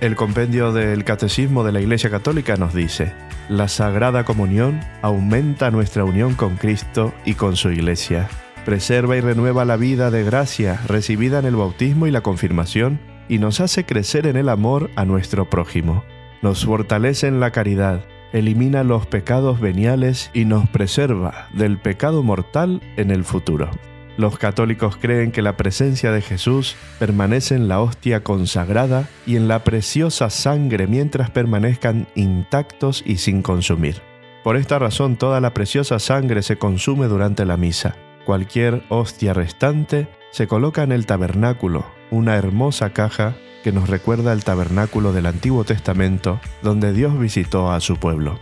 [0.00, 3.12] El compendio del Catecismo de la Iglesia Católica nos dice,
[3.48, 8.28] la Sagrada Comunión aumenta nuestra unión con Cristo y con su Iglesia,
[8.64, 13.38] preserva y renueva la vida de gracia recibida en el bautismo y la confirmación y
[13.38, 16.04] nos hace crecer en el amor a nuestro prójimo.
[16.42, 22.80] Nos fortalece en la caridad, elimina los pecados veniales y nos preserva del pecado mortal
[22.96, 23.70] en el futuro.
[24.16, 29.48] Los católicos creen que la presencia de Jesús permanece en la hostia consagrada y en
[29.48, 34.00] la preciosa sangre mientras permanezcan intactos y sin consumir.
[34.44, 37.96] Por esta razón toda la preciosa sangre se consume durante la misa.
[38.24, 43.34] Cualquier hostia restante se coloca en el tabernáculo, una hermosa caja
[43.64, 48.38] que nos recuerda el tabernáculo del Antiguo Testamento donde Dios visitó a su pueblo.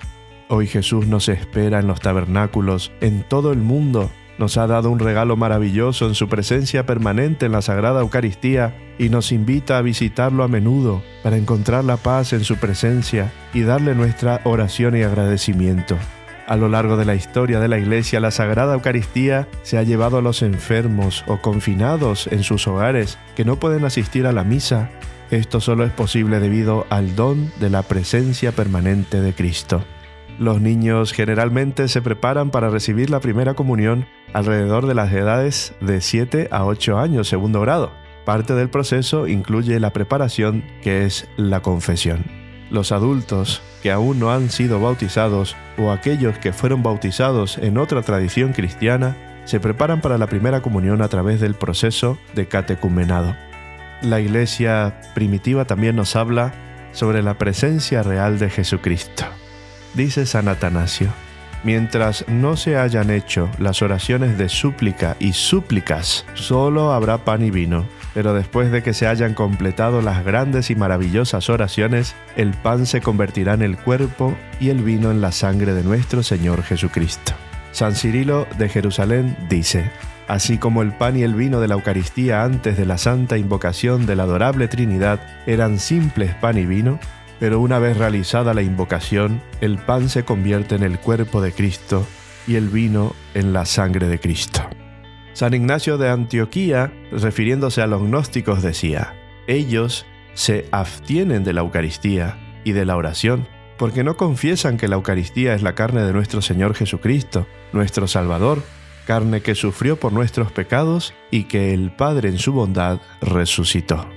[0.49, 4.99] Hoy Jesús nos espera en los tabernáculos en todo el mundo nos ha dado un
[4.99, 10.45] regalo maravilloso en su presencia permanente en la Sagrada Eucaristía y nos invita a visitarlo
[10.45, 15.97] a menudo para encontrar la paz en su presencia y darle nuestra oración y agradecimiento.
[16.47, 20.19] A lo largo de la historia de la Iglesia, la Sagrada Eucaristía se ha llevado
[20.19, 24.91] a los enfermos o confinados en sus hogares que no pueden asistir a la misa.
[25.31, 29.85] Esto solo es posible debido al don de la presencia permanente de Cristo.
[30.43, 36.01] Los niños generalmente se preparan para recibir la primera comunión alrededor de las edades de
[36.01, 37.93] 7 a 8 años, segundo grado.
[38.25, 42.25] Parte del proceso incluye la preparación, que es la confesión.
[42.73, 48.03] Los adultos que aún no han sido bautizados o aquellos que fueron bautizados en otra
[48.03, 53.37] tradición cristiana se preparan para la primera comunión a través del proceso de catecumenado.
[54.03, 56.53] La iglesia primitiva también nos habla
[56.91, 59.25] sobre la presencia real de Jesucristo.
[59.95, 61.09] Dice San Atanasio,
[61.65, 67.51] mientras no se hayan hecho las oraciones de súplica y súplicas, solo habrá pan y
[67.51, 67.85] vino.
[68.15, 73.01] Pero después de que se hayan completado las grandes y maravillosas oraciones, el pan se
[73.01, 77.33] convertirá en el cuerpo y el vino en la sangre de nuestro Señor Jesucristo.
[77.73, 79.91] San Cirilo de Jerusalén dice,
[80.29, 84.07] Así como el pan y el vino de la Eucaristía antes de la santa invocación
[84.07, 86.99] de la adorable Trinidad eran simples pan y vino,
[87.43, 92.07] pero una vez realizada la invocación, el pan se convierte en el cuerpo de Cristo
[92.47, 94.61] y el vino en la sangre de Cristo.
[95.33, 99.17] San Ignacio de Antioquía, refiriéndose a los gnósticos, decía,
[99.49, 104.95] ellos se abstienen de la Eucaristía y de la oración, porque no confiesan que la
[104.95, 108.63] Eucaristía es la carne de nuestro Señor Jesucristo, nuestro Salvador,
[109.05, 114.09] carne que sufrió por nuestros pecados y que el Padre en su bondad resucitó.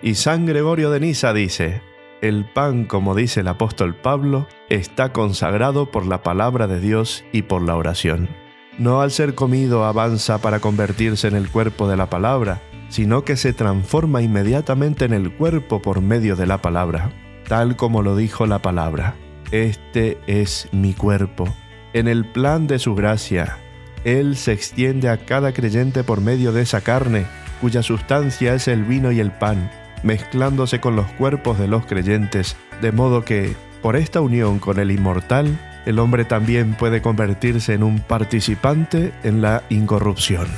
[0.00, 1.82] Y San Gregorio de Nisa dice,
[2.20, 7.42] el pan, como dice el apóstol Pablo, está consagrado por la palabra de Dios y
[7.42, 8.28] por la oración.
[8.78, 13.36] No al ser comido avanza para convertirse en el cuerpo de la palabra, sino que
[13.36, 17.10] se transforma inmediatamente en el cuerpo por medio de la palabra,
[17.48, 19.14] tal como lo dijo la palabra.
[19.50, 21.48] Este es mi cuerpo.
[21.92, 23.58] En el plan de su gracia,
[24.04, 27.26] Él se extiende a cada creyente por medio de esa carne,
[27.60, 29.70] cuya sustancia es el vino y el pan
[30.02, 34.90] mezclándose con los cuerpos de los creyentes, de modo que, por esta unión con el
[34.90, 40.48] inmortal, el hombre también puede convertirse en un participante en la incorrupción.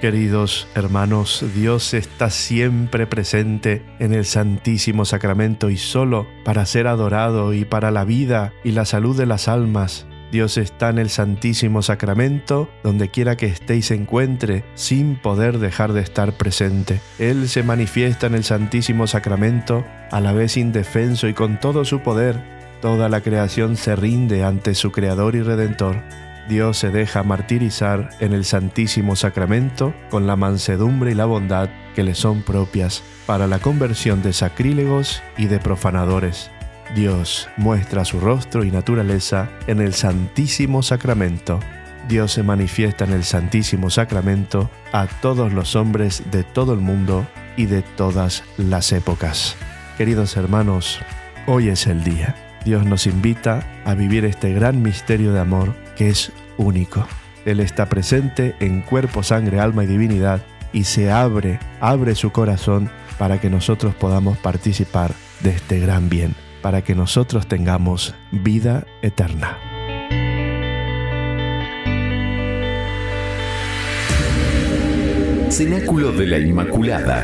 [0.00, 7.54] Queridos hermanos, Dios está siempre presente en el Santísimo Sacramento y solo para ser adorado
[7.54, 11.80] y para la vida y la salud de las almas Dios está en el Santísimo
[11.80, 17.00] Sacramento, donde quiera que esté y se encuentre, sin poder dejar de estar presente.
[17.20, 22.00] Él se manifiesta en el Santísimo Sacramento, a la vez indefenso y con todo su
[22.00, 22.42] poder.
[22.82, 26.02] Toda la creación se rinde ante su Creador y Redentor.
[26.48, 32.02] Dios se deja martirizar en el Santísimo Sacramento con la mansedumbre y la bondad que
[32.02, 36.50] le son propias para la conversión de sacrílegos y de profanadores.
[36.94, 41.58] Dios muestra su rostro y naturaleza en el Santísimo Sacramento.
[42.08, 47.26] Dios se manifiesta en el Santísimo Sacramento a todos los hombres de todo el mundo
[47.56, 49.56] y de todas las épocas.
[49.98, 51.00] Queridos hermanos,
[51.46, 52.36] hoy es el día.
[52.64, 57.06] Dios nos invita a vivir este gran misterio de amor que es único.
[57.44, 60.42] Él está presente en cuerpo, sangre, alma y divinidad
[60.72, 66.34] y se abre, abre su corazón para que nosotros podamos participar de este gran bien,
[66.64, 69.58] para que nosotros tengamos vida eterna.
[75.50, 77.22] Cenáculo de la Inmaculada.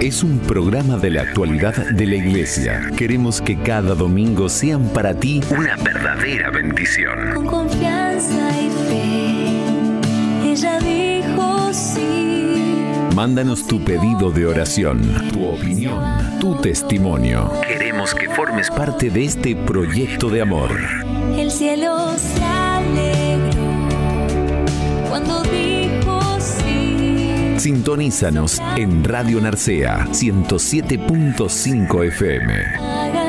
[0.00, 2.90] Es un programa de la actualidad de la Iglesia.
[2.98, 7.34] Queremos que cada domingo sean para ti una verdadera bendición.
[7.36, 12.26] Con confianza y fe, ella dijo sí.
[13.14, 16.02] Mándanos tu pedido de oración, tu opinión,
[16.40, 17.52] tu testimonio.
[17.96, 20.70] Queremos que formes parte de este proyecto de amor.
[21.34, 23.88] El cielo se alegró
[25.08, 27.54] cuando dijo sí.
[27.56, 33.25] Sintonízanos en Radio Narcea 107.5 FM.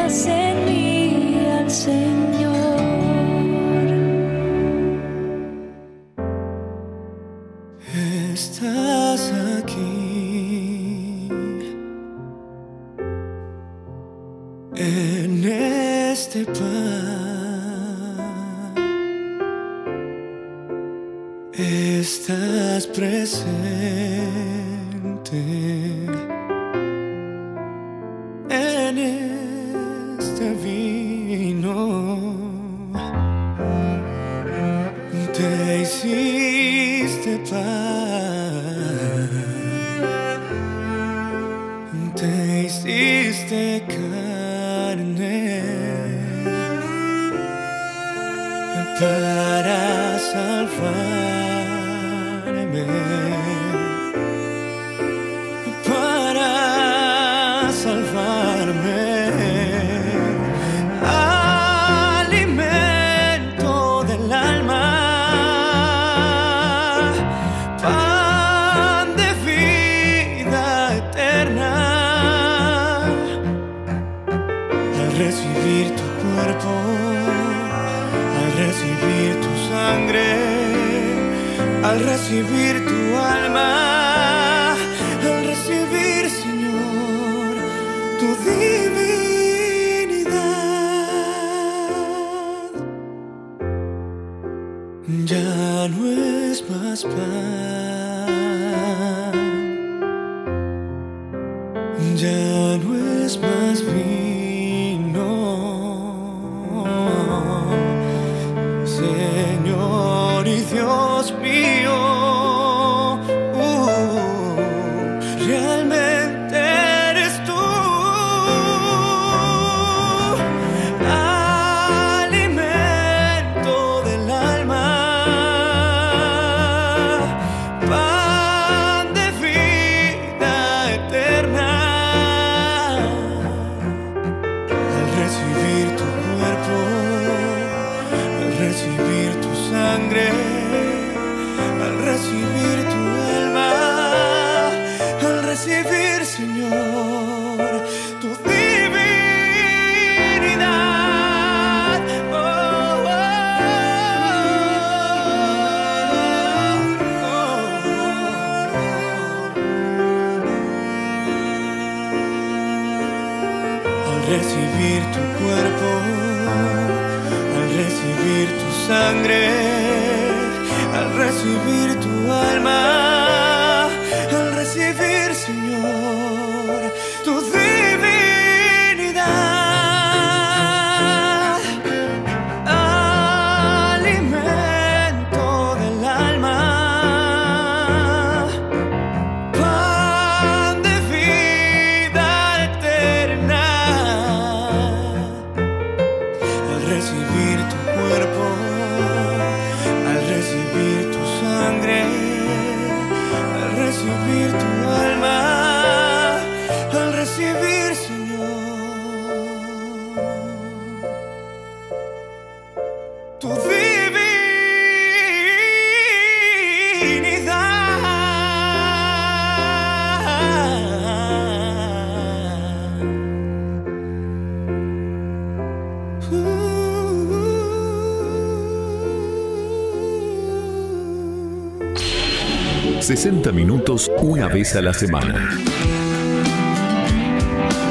[233.18, 235.50] 60 minutos una vez a la semana.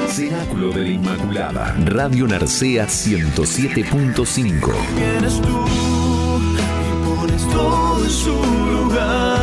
[0.08, 1.76] Cenáculo de la Inmaculada.
[1.84, 4.72] Radio Narcea 107.5.
[4.94, 5.64] Vienes tú
[6.54, 6.62] y
[7.04, 9.40] pones todo en su lugar.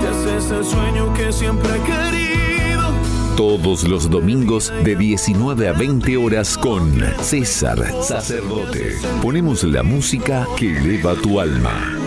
[0.00, 2.92] Te haces el sueño que siempre he querido.
[3.36, 8.94] Todos los domingos de 19 a 20 horas con César Sacerdote.
[9.20, 12.03] Ponemos la música que eleva tu alma.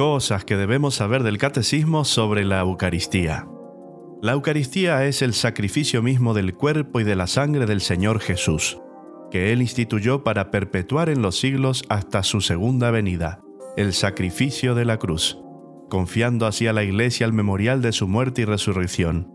[0.00, 3.46] Cosas que debemos saber del catecismo sobre la Eucaristía.
[4.22, 8.80] La Eucaristía es el sacrificio mismo del cuerpo y de la sangre del Señor Jesús,
[9.30, 13.42] que Él instituyó para perpetuar en los siglos hasta su segunda venida,
[13.76, 15.36] el sacrificio de la cruz,
[15.90, 19.30] confiando así a la Iglesia el memorial de su muerte y resurrección.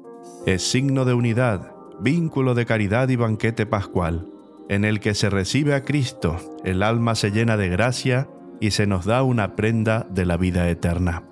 [0.47, 4.27] Es signo de unidad, vínculo de caridad y banquete pascual,
[4.67, 8.29] en el que se recibe a Cristo, el alma se llena de gracia
[8.59, 11.23] y se nos da una prenda de la vida eterna.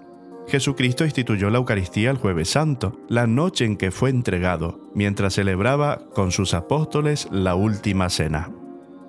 [0.48, 6.02] Jesucristo instituyó la Eucaristía el jueves santo, la noche en que fue entregado, mientras celebraba
[6.14, 8.52] con sus apóstoles la última cena.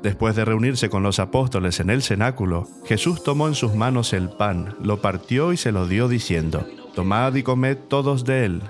[0.02, 4.28] Después de reunirse con los apóstoles en el cenáculo, Jesús tomó en sus manos el
[4.28, 8.62] pan, lo partió y se lo dio diciendo, Tomad y comed todos de él,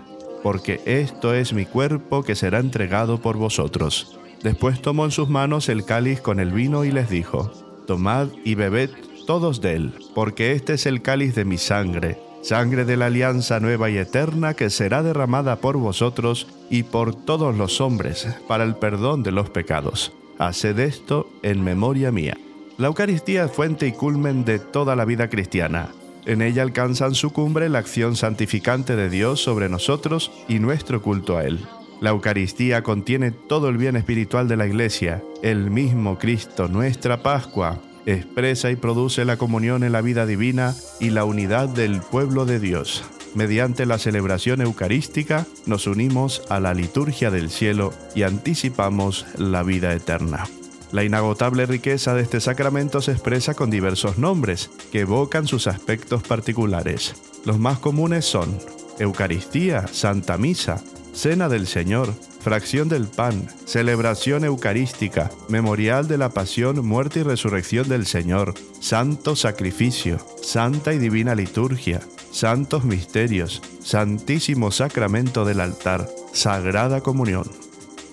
[0.43, 4.19] porque esto es mi cuerpo que será entregado por vosotros.
[4.43, 7.51] Después tomó en sus manos el cáliz con el vino y les dijo,
[7.87, 8.91] Tomad y bebed
[9.27, 13.61] todos de él, porque este es el cáliz de mi sangre, sangre de la alianza
[13.61, 18.77] nueva y eterna que será derramada por vosotros y por todos los hombres para el
[18.77, 20.13] perdón de los pecados.
[20.39, 22.37] Haced esto en memoria mía.
[22.77, 25.91] La Eucaristía es fuente y culmen de toda la vida cristiana.
[26.27, 31.37] En ella alcanzan su cumbre la acción santificante de Dios sobre nosotros y nuestro culto
[31.37, 31.61] a Él.
[32.01, 37.81] La Eucaristía contiene todo el bien espiritual de la Iglesia, el mismo Cristo, nuestra Pascua,
[38.07, 42.61] expresa y produce la comunión en la vida divina y la unidad del pueblo de
[42.61, 43.05] Dios.
[43.35, 49.93] Mediante la celebración eucarística nos unimos a la liturgia del cielo y anticipamos la vida
[49.93, 50.47] eterna.
[50.93, 56.23] La inagotable riqueza de este sacramento se expresa con diversos nombres que evocan sus aspectos
[56.23, 57.17] particulares.
[57.45, 58.57] Los más comunes son
[59.01, 60.81] Eucaristía, Santa Misa,
[61.15, 67.89] Cena del Señor, fracción del pan, celebración eucarística, memorial de la pasión, muerte y resurrección
[67.89, 72.01] del Señor, santo sacrificio, santa y divina liturgia,
[72.33, 77.49] santos misterios, santísimo sacramento del altar, sagrada comunión.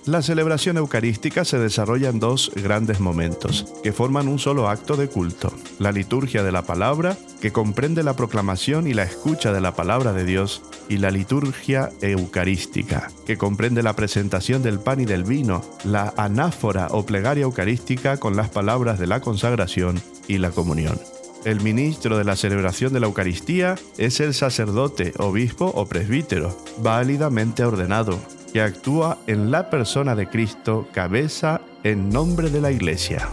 [0.04, 5.06] La celebración eucarística se desarrolla en dos grandes momentos, que forman un solo acto de
[5.06, 5.52] culto.
[5.78, 10.12] La liturgia de la palabra, que comprende la proclamación y la escucha de la palabra
[10.12, 15.62] de Dios, y la liturgia eucarística, que comprende la presentación del pan y del vino,
[15.84, 20.98] la anáfora o plegaria eucarística con las palabras de la consagración y la comunión.
[21.44, 27.64] El ministro de la celebración de la Eucaristía es el sacerdote, obispo o presbítero, válidamente
[27.64, 28.18] ordenado,
[28.52, 33.28] que actúa en la persona de Cristo, cabeza en nombre de la Iglesia.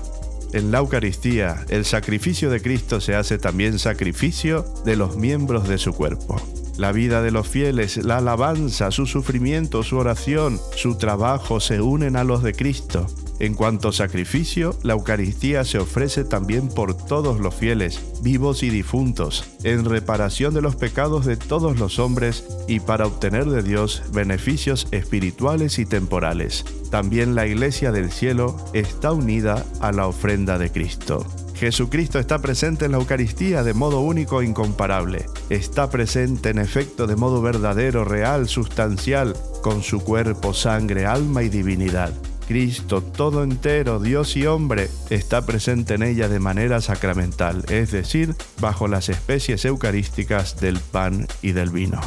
[0.53, 5.77] En la Eucaristía, el sacrificio de Cristo se hace también sacrificio de los miembros de
[5.77, 6.41] su cuerpo.
[6.77, 12.15] La vida de los fieles, la alabanza, su sufrimiento, su oración, su trabajo se unen
[12.15, 13.05] a los de Cristo.
[13.39, 19.45] En cuanto sacrificio, la Eucaristía se ofrece también por todos los fieles, vivos y difuntos,
[19.63, 24.87] en reparación de los pecados de todos los hombres y para obtener de Dios beneficios
[24.91, 26.65] espirituales y temporales.
[26.91, 31.25] También la Iglesia del cielo está unida a la ofrenda de Cristo.
[31.55, 35.25] Jesucristo está presente en la Eucaristía de modo único e incomparable.
[35.49, 41.49] Está presente en efecto de modo verdadero, real, sustancial, con su cuerpo, sangre, alma y
[41.49, 42.13] divinidad.
[42.49, 48.33] Cristo, todo entero, Dios y hombre, está presente en ella de manera sacramental, es decir,
[48.59, 52.01] bajo las especies eucarísticas del pan y del vino.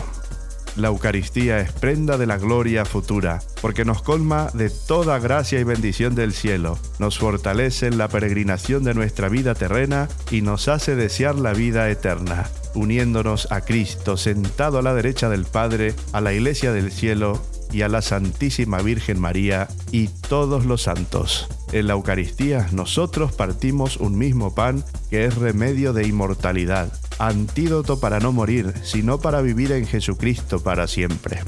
[0.74, 5.64] La Eucaristía es prenda de la gloria futura, porque nos colma de toda gracia y
[5.64, 10.97] bendición del cielo, nos fortalece en la peregrinación de nuestra vida terrena y nos hace
[10.97, 16.32] desear la vida eterna, uniéndonos a Cristo sentado a la derecha del Padre, a la
[16.32, 17.40] Iglesia del cielo
[17.73, 21.49] y a la Santísima Virgen María y todos los santos.
[21.73, 28.20] En la Eucaristía nosotros partimos un mismo pan que es remedio de inmortalidad, antídoto para
[28.20, 31.41] no morir, sino para vivir en Jesucristo para siempre.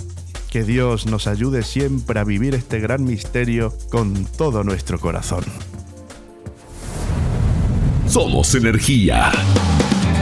[0.50, 5.44] Que Dios nos ayude siempre a vivir este gran misterio con todo nuestro corazón.
[8.06, 9.32] Somos energía.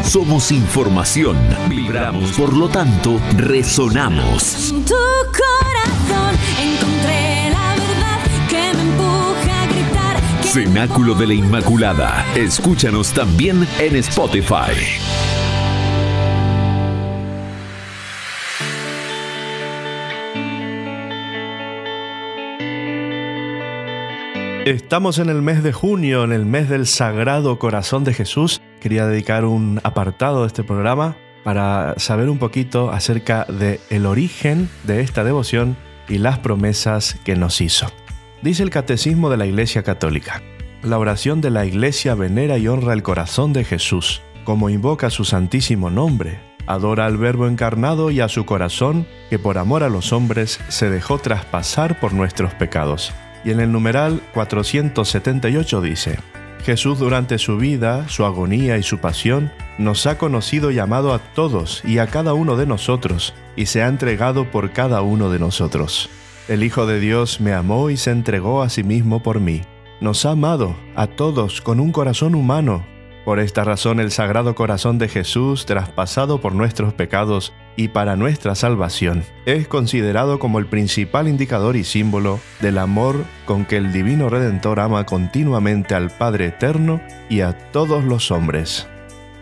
[0.04, 1.36] Somos información.
[1.68, 4.70] Vibramos, por lo tanto, resonamos.
[4.70, 12.26] En tu corazón encontré la verdad que me empuja a gritar Cenáculo de la Inmaculada.
[12.34, 14.72] Escúchanos también en Spotify.
[24.64, 28.60] Estamos en el mes de junio, en el mes del Sagrado Corazón de Jesús.
[28.80, 34.70] Quería dedicar un apartado de este programa para saber un poquito acerca de el origen
[34.84, 35.76] de esta devoción
[36.08, 37.88] y las promesas que nos hizo.
[38.40, 40.40] Dice el Catecismo de la Iglesia Católica.
[40.84, 45.24] La oración de la Iglesia venera y honra el corazón de Jesús, como invoca su
[45.24, 46.38] santísimo nombre.
[46.68, 50.88] Adora al Verbo encarnado y a su corazón, que por amor a los hombres se
[50.88, 53.12] dejó traspasar por nuestros pecados
[53.44, 56.18] y en el numeral 478 dice,
[56.64, 61.18] Jesús durante su vida, su agonía y su pasión, nos ha conocido y amado a
[61.18, 65.40] todos y a cada uno de nosotros, y se ha entregado por cada uno de
[65.40, 66.08] nosotros.
[66.48, 69.62] El Hijo de Dios me amó y se entregó a sí mismo por mí.
[70.00, 72.84] Nos ha amado a todos con un corazón humano.
[73.24, 78.54] Por esta razón el Sagrado Corazón de Jesús, traspasado por nuestros pecados, y para nuestra
[78.54, 84.28] salvación, es considerado como el principal indicador y símbolo del amor con que el Divino
[84.28, 88.86] Redentor ama continuamente al Padre Eterno y a todos los hombres.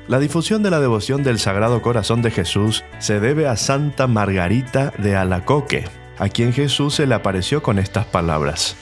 [0.09, 4.93] La difusión de la devoción del Sagrado Corazón de Jesús se debe a Santa Margarita
[4.99, 5.85] de Alacoque,
[6.19, 8.77] a quien Jesús se le apareció con estas palabras.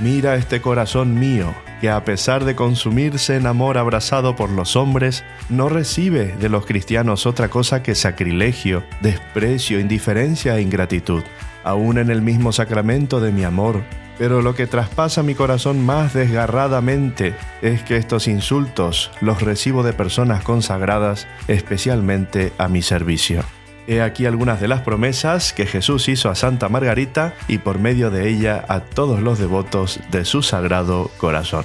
[0.00, 5.22] Mira este corazón mío, que a pesar de consumirse en amor abrazado por los hombres,
[5.48, 11.22] no recibe de los cristianos otra cosa que sacrilegio, desprecio, indiferencia e ingratitud,
[11.62, 13.82] aún en el mismo sacramento de mi amor.
[14.18, 19.92] Pero lo que traspasa mi corazón más desgarradamente es que estos insultos los recibo de
[19.92, 23.44] personas consagradas especialmente a mi servicio.
[23.86, 28.10] He aquí algunas de las promesas que Jesús hizo a Santa Margarita y por medio
[28.10, 31.64] de ella a todos los devotos de su sagrado corazón.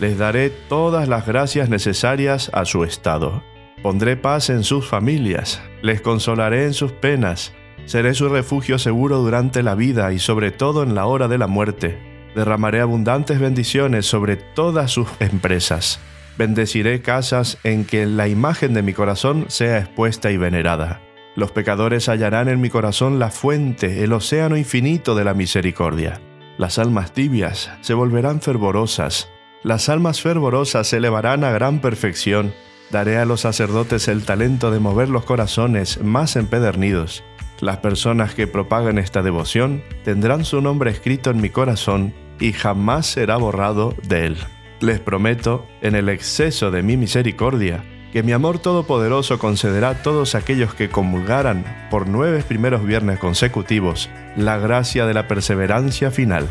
[0.00, 3.44] Les daré todas las gracias necesarias a su estado.
[3.82, 7.52] Pondré paz en sus familias, les consolaré en sus penas,
[7.86, 11.46] seré su refugio seguro durante la vida y sobre todo en la hora de la
[11.46, 11.98] muerte.
[12.34, 16.00] Derramaré abundantes bendiciones sobre todas sus empresas.
[16.36, 21.00] Bendeciré casas en que la imagen de mi corazón sea expuesta y venerada.
[21.40, 26.20] Los pecadores hallarán en mi corazón la fuente, el océano infinito de la misericordia.
[26.58, 29.30] Las almas tibias se volverán fervorosas.
[29.62, 32.52] Las almas fervorosas se elevarán a gran perfección.
[32.90, 37.24] Daré a los sacerdotes el talento de mover los corazones más empedernidos.
[37.62, 43.06] Las personas que propagan esta devoción tendrán su nombre escrito en mi corazón y jamás
[43.06, 44.36] será borrado de él.
[44.80, 47.82] Les prometo, en el exceso de mi misericordia,
[48.12, 54.10] que mi amor todopoderoso concederá a todos aquellos que comulgaran por nueve primeros viernes consecutivos
[54.36, 56.48] la gracia de la perseverancia final.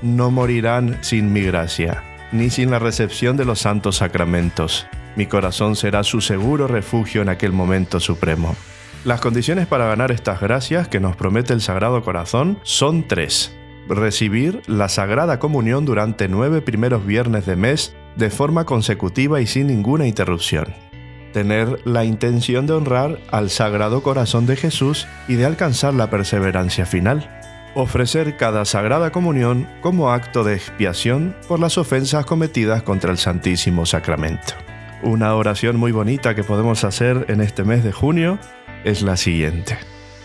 [0.00, 2.02] No morirán sin mi gracia,
[2.32, 4.86] ni sin la recepción de los santos sacramentos.
[5.16, 8.56] Mi corazón será su seguro refugio en aquel momento supremo.
[9.04, 13.54] Las condiciones para ganar estas gracias que nos promete el Sagrado Corazón son tres.
[13.88, 19.66] Recibir la Sagrada Comunión durante nueve primeros viernes de mes de forma consecutiva y sin
[19.66, 20.72] ninguna interrupción
[21.32, 26.86] tener la intención de honrar al Sagrado Corazón de Jesús y de alcanzar la perseverancia
[26.86, 27.28] final.
[27.74, 33.86] Ofrecer cada Sagrada Comunión como acto de expiación por las ofensas cometidas contra el Santísimo
[33.86, 34.54] Sacramento.
[35.02, 38.38] Una oración muy bonita que podemos hacer en este mes de junio
[38.84, 39.78] es la siguiente.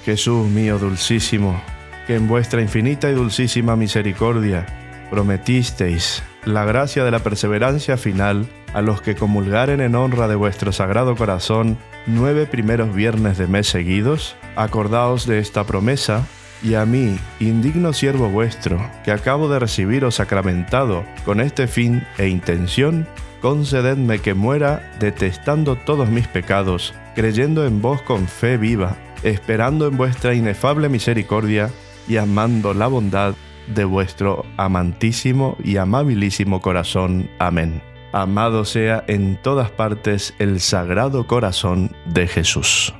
[0.06, 1.62] Jesús mío dulcísimo,
[2.06, 4.66] que en vuestra infinita y dulcísima misericordia
[5.10, 10.72] prometisteis la gracia de la perseverancia final a los que comulgaren en honra de vuestro
[10.72, 16.26] sagrado corazón nueve primeros viernes de mes seguidos, acordaos de esta promesa,
[16.64, 22.28] y a mí, indigno siervo vuestro, que acabo de recibiros sacramentado con este fin e
[22.28, 23.08] intención,
[23.42, 29.98] concededme que muera detestando todos mis pecados, creyendo en vos con fe viva, esperando en
[29.98, 31.70] vuestra inefable misericordia
[32.08, 33.36] y amando la bondad
[33.68, 37.30] de vuestro amantísimo y amabilísimo corazón.
[37.40, 37.82] Amén.
[38.14, 42.94] Amado sea en todas partes el sagrado corazón de Jesús.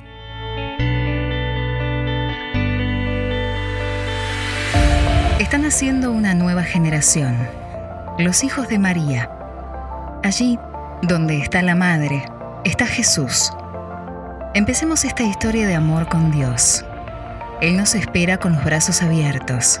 [5.38, 7.48] Están haciendo una nueva generación,
[8.18, 9.30] los hijos de María.
[10.22, 10.58] Allí,
[11.02, 12.24] donde está la Madre,
[12.64, 13.50] está Jesús.
[14.54, 16.84] Empecemos esta historia de amor con Dios.
[17.60, 19.80] Él nos espera con los brazos abiertos.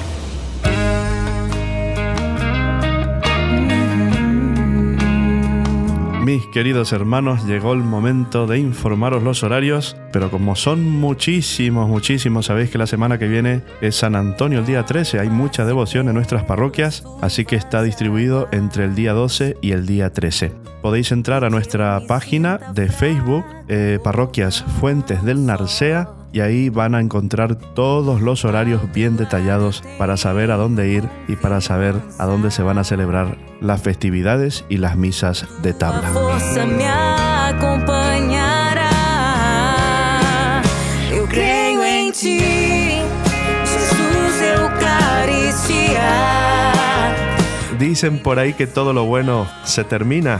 [6.23, 12.45] Mis queridos hermanos, llegó el momento de informaros los horarios, pero como son muchísimos, muchísimos,
[12.45, 16.09] sabéis que la semana que viene es San Antonio el día 13, hay mucha devoción
[16.09, 20.51] en nuestras parroquias, así que está distribuido entre el día 12 y el día 13.
[20.83, 26.95] Podéis entrar a nuestra página de Facebook, eh, Parroquias Fuentes del Narcea, y ahí van
[26.95, 31.95] a encontrar todos los horarios bien detallados para saber a dónde ir y para saber
[32.17, 36.09] a dónde se van a celebrar las festividades y las misas de tabla.
[47.79, 50.39] Dicen por ahí que todo lo bueno se termina,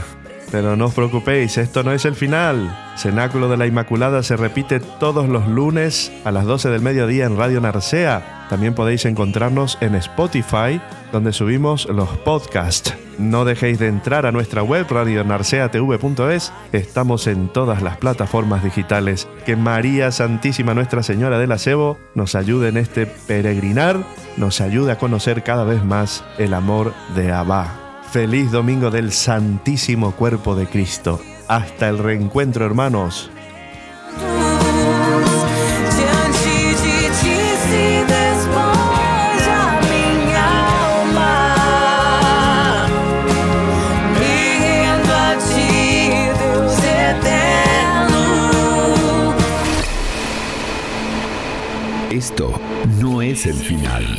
[0.52, 2.76] pero no os preocupéis, esto no es el final.
[2.96, 7.38] Cenáculo de la Inmaculada se repite todos los lunes a las 12 del mediodía en
[7.38, 8.46] Radio Narcea.
[8.50, 10.78] También podéis encontrarnos en Spotify,
[11.10, 12.94] donde subimos los podcasts.
[13.18, 16.52] No dejéis de entrar a nuestra web radionarceatv.es.
[16.72, 19.28] Estamos en todas las plataformas digitales.
[19.46, 24.04] Que María Santísima Nuestra Señora del Acebo nos ayude en este peregrinar,
[24.36, 27.81] nos ayude a conocer cada vez más el amor de Abba.
[28.12, 31.18] Feliz domingo del Santísimo Cuerpo de Cristo.
[31.48, 33.30] Hasta el reencuentro, hermanos.
[52.10, 52.60] Esto
[53.00, 54.18] no es el final.